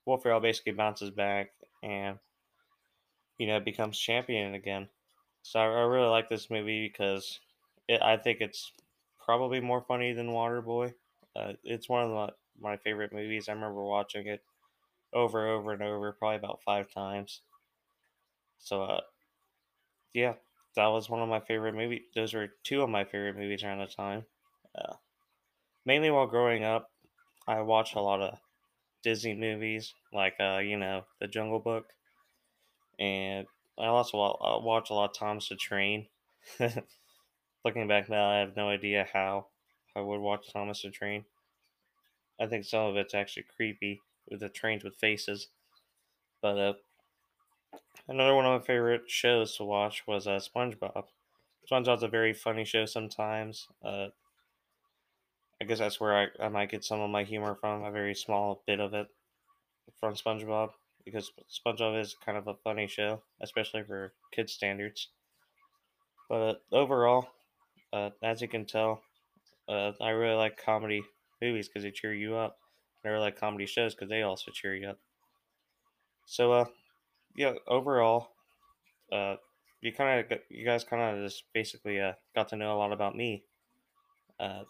Will 0.07 0.19
Ferrell 0.19 0.41
basically 0.41 0.73
bounces 0.73 1.11
back 1.11 1.53
and 1.83 2.19
you 3.39 3.47
know 3.47 3.61
becomes 3.61 3.99
champion 3.99 4.55
again. 4.55 4.89
So 5.43 5.61
I, 5.61 5.65
I 5.65 5.83
really 5.83 6.09
like 6.09 6.29
this 6.29 6.51
movie 6.51 6.89
because 6.89 7.41
it, 7.89 8.03
I 8.03 8.17
think 8.17 8.41
it's 8.41 8.73
probably 9.25 9.61
more 9.61 9.81
funny 9.83 10.13
than 10.13 10.29
Waterboy. 10.29 10.95
Uh, 11.37 11.55
it's 11.65 11.89
one 11.89 12.05
of 12.05 12.11
the 12.11 12.35
my 12.61 12.77
favorite 12.77 13.13
movies. 13.13 13.49
I 13.49 13.53
remember 13.53 13.83
watching 13.83 14.27
it 14.27 14.43
over 15.13 15.47
and 15.47 15.51
over 15.61 15.73
and 15.73 15.83
over, 15.83 16.13
probably 16.13 16.37
about 16.37 16.63
five 16.63 16.91
times. 16.93 17.43
So, 18.59 18.83
uh, 18.83 19.01
yeah, 20.13 20.35
that 20.79 20.87
was 20.89 21.11
one 21.11 21.21
of 21.23 21.29
my 21.29 21.41
favorite 21.41 21.75
movies. 21.75 22.05
Those 22.15 22.35
were 22.35 22.49
two 22.65 22.83
of 22.83 22.91
my 22.91 23.05
favorite 23.05 23.37
movies 23.37 23.65
around 23.65 23.81
the 23.81 23.89
time. 23.89 24.27
Uh, 24.75 24.97
mainly 25.85 26.11
while 26.11 26.27
growing 26.29 26.65
up, 26.65 26.93
I 27.47 27.63
watched 27.63 27.97
a 27.97 28.01
lot 28.03 28.23
of 28.23 28.41
Disney 29.03 29.35
movies, 29.35 29.95
like, 30.13 30.37
uh, 30.41 30.59
you 30.59 30.79
know, 30.79 31.07
The 31.21 31.29
Jungle 31.29 31.61
Book. 31.61 31.95
And 32.99 33.47
I 33.77 33.87
also 33.87 34.19
uh, 34.21 34.61
watched 34.61 34.91
a 34.91 34.95
lot 34.95 35.11
of 35.11 35.17
Thomas 35.17 35.49
the 35.49 35.57
Train. 35.57 36.09
Looking 37.65 37.87
back 37.89 38.09
now, 38.09 38.31
I 38.31 38.39
have 38.39 38.57
no 38.57 38.69
idea 38.69 39.09
how 39.13 39.51
I 39.95 40.01
would 40.01 40.21
watch 40.21 40.53
Thomas 40.53 40.83
the 40.83 40.91
Train. 40.91 41.27
I 42.41 42.47
think 42.49 42.65
some 42.65 42.87
of 42.87 42.97
it's 42.97 43.15
actually 43.15 43.45
creepy 43.45 44.01
with 44.27 44.41
the 44.41 44.49
trains 44.49 44.83
with 44.83 44.97
faces. 44.97 45.51
But 46.43 46.59
uh, 46.59 46.75
another 48.09 48.35
one 48.35 48.47
of 48.47 48.61
my 48.61 48.67
favorite 48.67 49.11
shows 49.11 49.57
to 49.57 49.65
watch 49.65 50.07
was 50.07 50.27
uh, 50.27 50.39
SpongeBob. 50.39 51.05
SpongeBob's 51.71 52.03
a 52.03 52.09
very 52.09 52.33
funny 52.33 52.65
show 52.65 52.87
sometimes. 52.87 53.69
Uh, 53.83 54.09
I 55.61 55.65
guess 55.65 55.79
that's 55.79 56.01
where 56.01 56.17
I, 56.17 56.45
I 56.45 56.49
might 56.49 56.71
get 56.71 56.85
some 56.85 57.01
of 57.01 57.11
my 57.11 57.25
humor 57.25 57.55
from, 57.55 57.83
a 57.83 57.91
very 57.91 58.15
small 58.15 58.63
bit 58.67 58.81
of 58.81 58.95
it 58.95 59.09
from 60.01 60.15
SpongeBob, 60.15 60.71
because 61.05 61.33
SpongeBob 61.51 62.01
is 62.01 62.15
kind 62.25 62.39
of 62.39 62.47
a 62.47 62.55
funny 62.55 62.87
show, 62.87 63.23
especially 63.41 63.83
for 63.83 64.13
kids' 64.31 64.53
standards. 64.53 65.09
But 66.29 66.63
overall, 66.71 67.29
uh, 67.93 68.11
as 68.23 68.41
you 68.43 68.49
can 68.49 68.67
tell, 68.67 69.03
uh, 69.69 69.93
I 70.01 70.11
really 70.11 70.37
like 70.37 70.63
comedy 70.63 71.03
movies 71.43 71.69
because 71.69 71.83
they 71.83 71.91
cheer 71.91 72.15
you 72.15 72.37
up. 72.37 72.59
I 73.05 73.09
really 73.09 73.23
like 73.23 73.39
comedy 73.39 73.67
shows 73.67 73.95
because 73.95 74.09
they 74.09 74.23
also 74.23 74.51
cheer 74.51 74.75
you 74.75 74.89
up. 74.89 74.99
So, 76.27 76.53
uh, 76.53 76.67
yeah, 77.37 77.55
overall, 77.67 78.31
uh, 79.13 79.37
you 79.81 79.93
kind 79.93 80.21
of, 80.21 80.39
you 80.51 80.65
guys 80.65 80.85
kind 80.85 81.03
of 81.19 81.25
just 81.25 81.45
basically 81.53 82.01
uh, 82.01 82.13
got 82.35 82.49
to 82.49 82.57
know 82.57 82.75
a 82.75 82.79
lot 82.79 82.93
about 82.93 83.17
me. 83.17 83.45
Uh, 84.41 84.63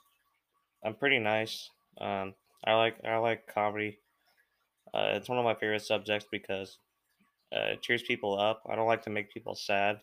I'm 0.84 0.94
pretty 0.94 1.18
nice. 1.18 1.70
Um, 2.00 2.34
I 2.64 2.74
like 2.74 2.96
I 3.04 3.16
like 3.18 3.46
comedy. 3.52 3.98
Uh, 4.92 5.10
it's 5.12 5.28
one 5.28 5.38
of 5.38 5.44
my 5.44 5.54
favorite 5.54 5.82
subjects 5.82 6.26
because 6.30 6.78
uh, 7.54 7.72
it 7.72 7.82
cheers 7.82 8.02
people 8.02 8.38
up. 8.38 8.62
I 8.70 8.76
don't 8.76 8.86
like 8.86 9.02
to 9.02 9.10
make 9.10 9.32
people 9.32 9.54
sad. 9.54 10.00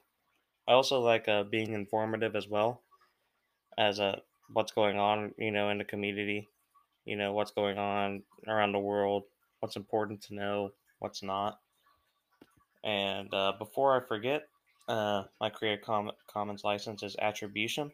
I 0.68 0.74
also 0.74 1.00
like 1.00 1.28
uh, 1.28 1.44
being 1.44 1.74
informative 1.74 2.36
as 2.36 2.48
well 2.48 2.82
as 3.78 4.00
uh, 4.00 4.20
what's 4.52 4.72
going 4.72 4.98
on, 4.98 5.34
you 5.38 5.52
know, 5.52 5.70
in 5.70 5.78
the 5.78 5.84
community. 5.84 6.50
You 7.06 7.16
know, 7.16 7.34
what's 7.34 7.52
going 7.52 7.78
on 7.78 8.24
around 8.48 8.72
the 8.72 8.80
world, 8.80 9.24
what's 9.60 9.76
important 9.76 10.22
to 10.24 10.36
know, 10.36 10.72
what's 11.00 11.22
not. 11.22 11.60
And 12.86 13.34
uh, 13.34 13.54
before 13.60 13.98
I 14.02 14.06
forget, 14.08 14.48
uh, 14.88 15.26
my 15.42 15.50
Creative 15.50 15.86
Com- 15.86 16.12
Commons 16.28 16.64
license 16.64 17.04
is 17.04 17.18
attribution. 17.20 17.92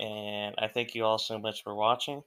And 0.00 0.54
I 0.58 0.68
thank 0.68 0.94
you 0.94 1.04
all 1.04 1.18
so 1.18 1.38
much 1.38 1.62
for 1.62 1.74
watching. 1.74 2.24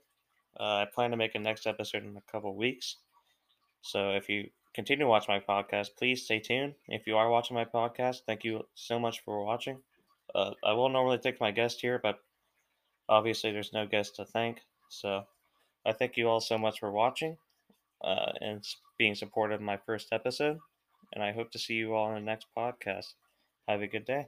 Uh, 0.60 0.84
I 0.84 0.86
plan 0.86 1.12
to 1.12 1.18
make 1.18 1.36
a 1.36 1.40
next 1.40 1.68
episode 1.68 2.04
in 2.04 2.18
a 2.18 2.32
couple 2.32 2.56
weeks. 2.56 2.98
So 3.82 4.12
if 4.12 4.30
you 4.30 4.50
continue 4.74 5.06
to 5.06 5.10
watch 5.10 5.28
my 5.28 5.40
podcast, 5.40 5.98
please 5.98 6.24
stay 6.26 6.40
tuned. 6.40 6.76
If 6.88 7.08
you 7.08 7.18
are 7.18 7.30
watching 7.30 7.56
my 7.56 7.66
podcast, 7.66 8.22
thank 8.28 8.44
you 8.44 8.68
so 8.76 9.00
much 9.00 9.22
for 9.22 9.44
watching. 9.46 9.82
Uh, 10.36 10.54
I 10.64 10.74
will 10.74 10.90
normally 10.90 11.20
take 11.20 11.42
my 11.42 11.52
guest 11.52 11.82
here, 11.82 12.00
but 12.02 12.20
obviously 13.10 13.52
there's 13.52 13.74
no 13.74 13.86
guest 13.88 14.16
to 14.18 14.26
thank. 14.26 14.62
So 14.90 15.26
I 15.86 15.94
thank 15.94 16.18
you 16.18 16.30
all 16.30 16.42
so 16.42 16.58
much 16.58 16.80
for 16.80 16.92
watching 16.92 17.38
uh, 18.04 18.34
and 18.42 18.66
being 18.98 19.16
supportive 19.16 19.60
of 19.60 19.66
my 19.66 19.78
first 19.78 20.10
episode. 20.12 20.60
And 21.14 21.24
I 21.24 21.32
hope 21.34 21.52
to 21.52 21.60
see 21.60 21.76
you 21.76 21.94
all 21.94 22.10
in 22.10 22.16
the 22.16 22.22
next 22.22 22.48
podcast. 22.58 23.14
Have 23.68 23.82
a 23.82 23.88
good 23.88 24.06
day. 24.06 24.28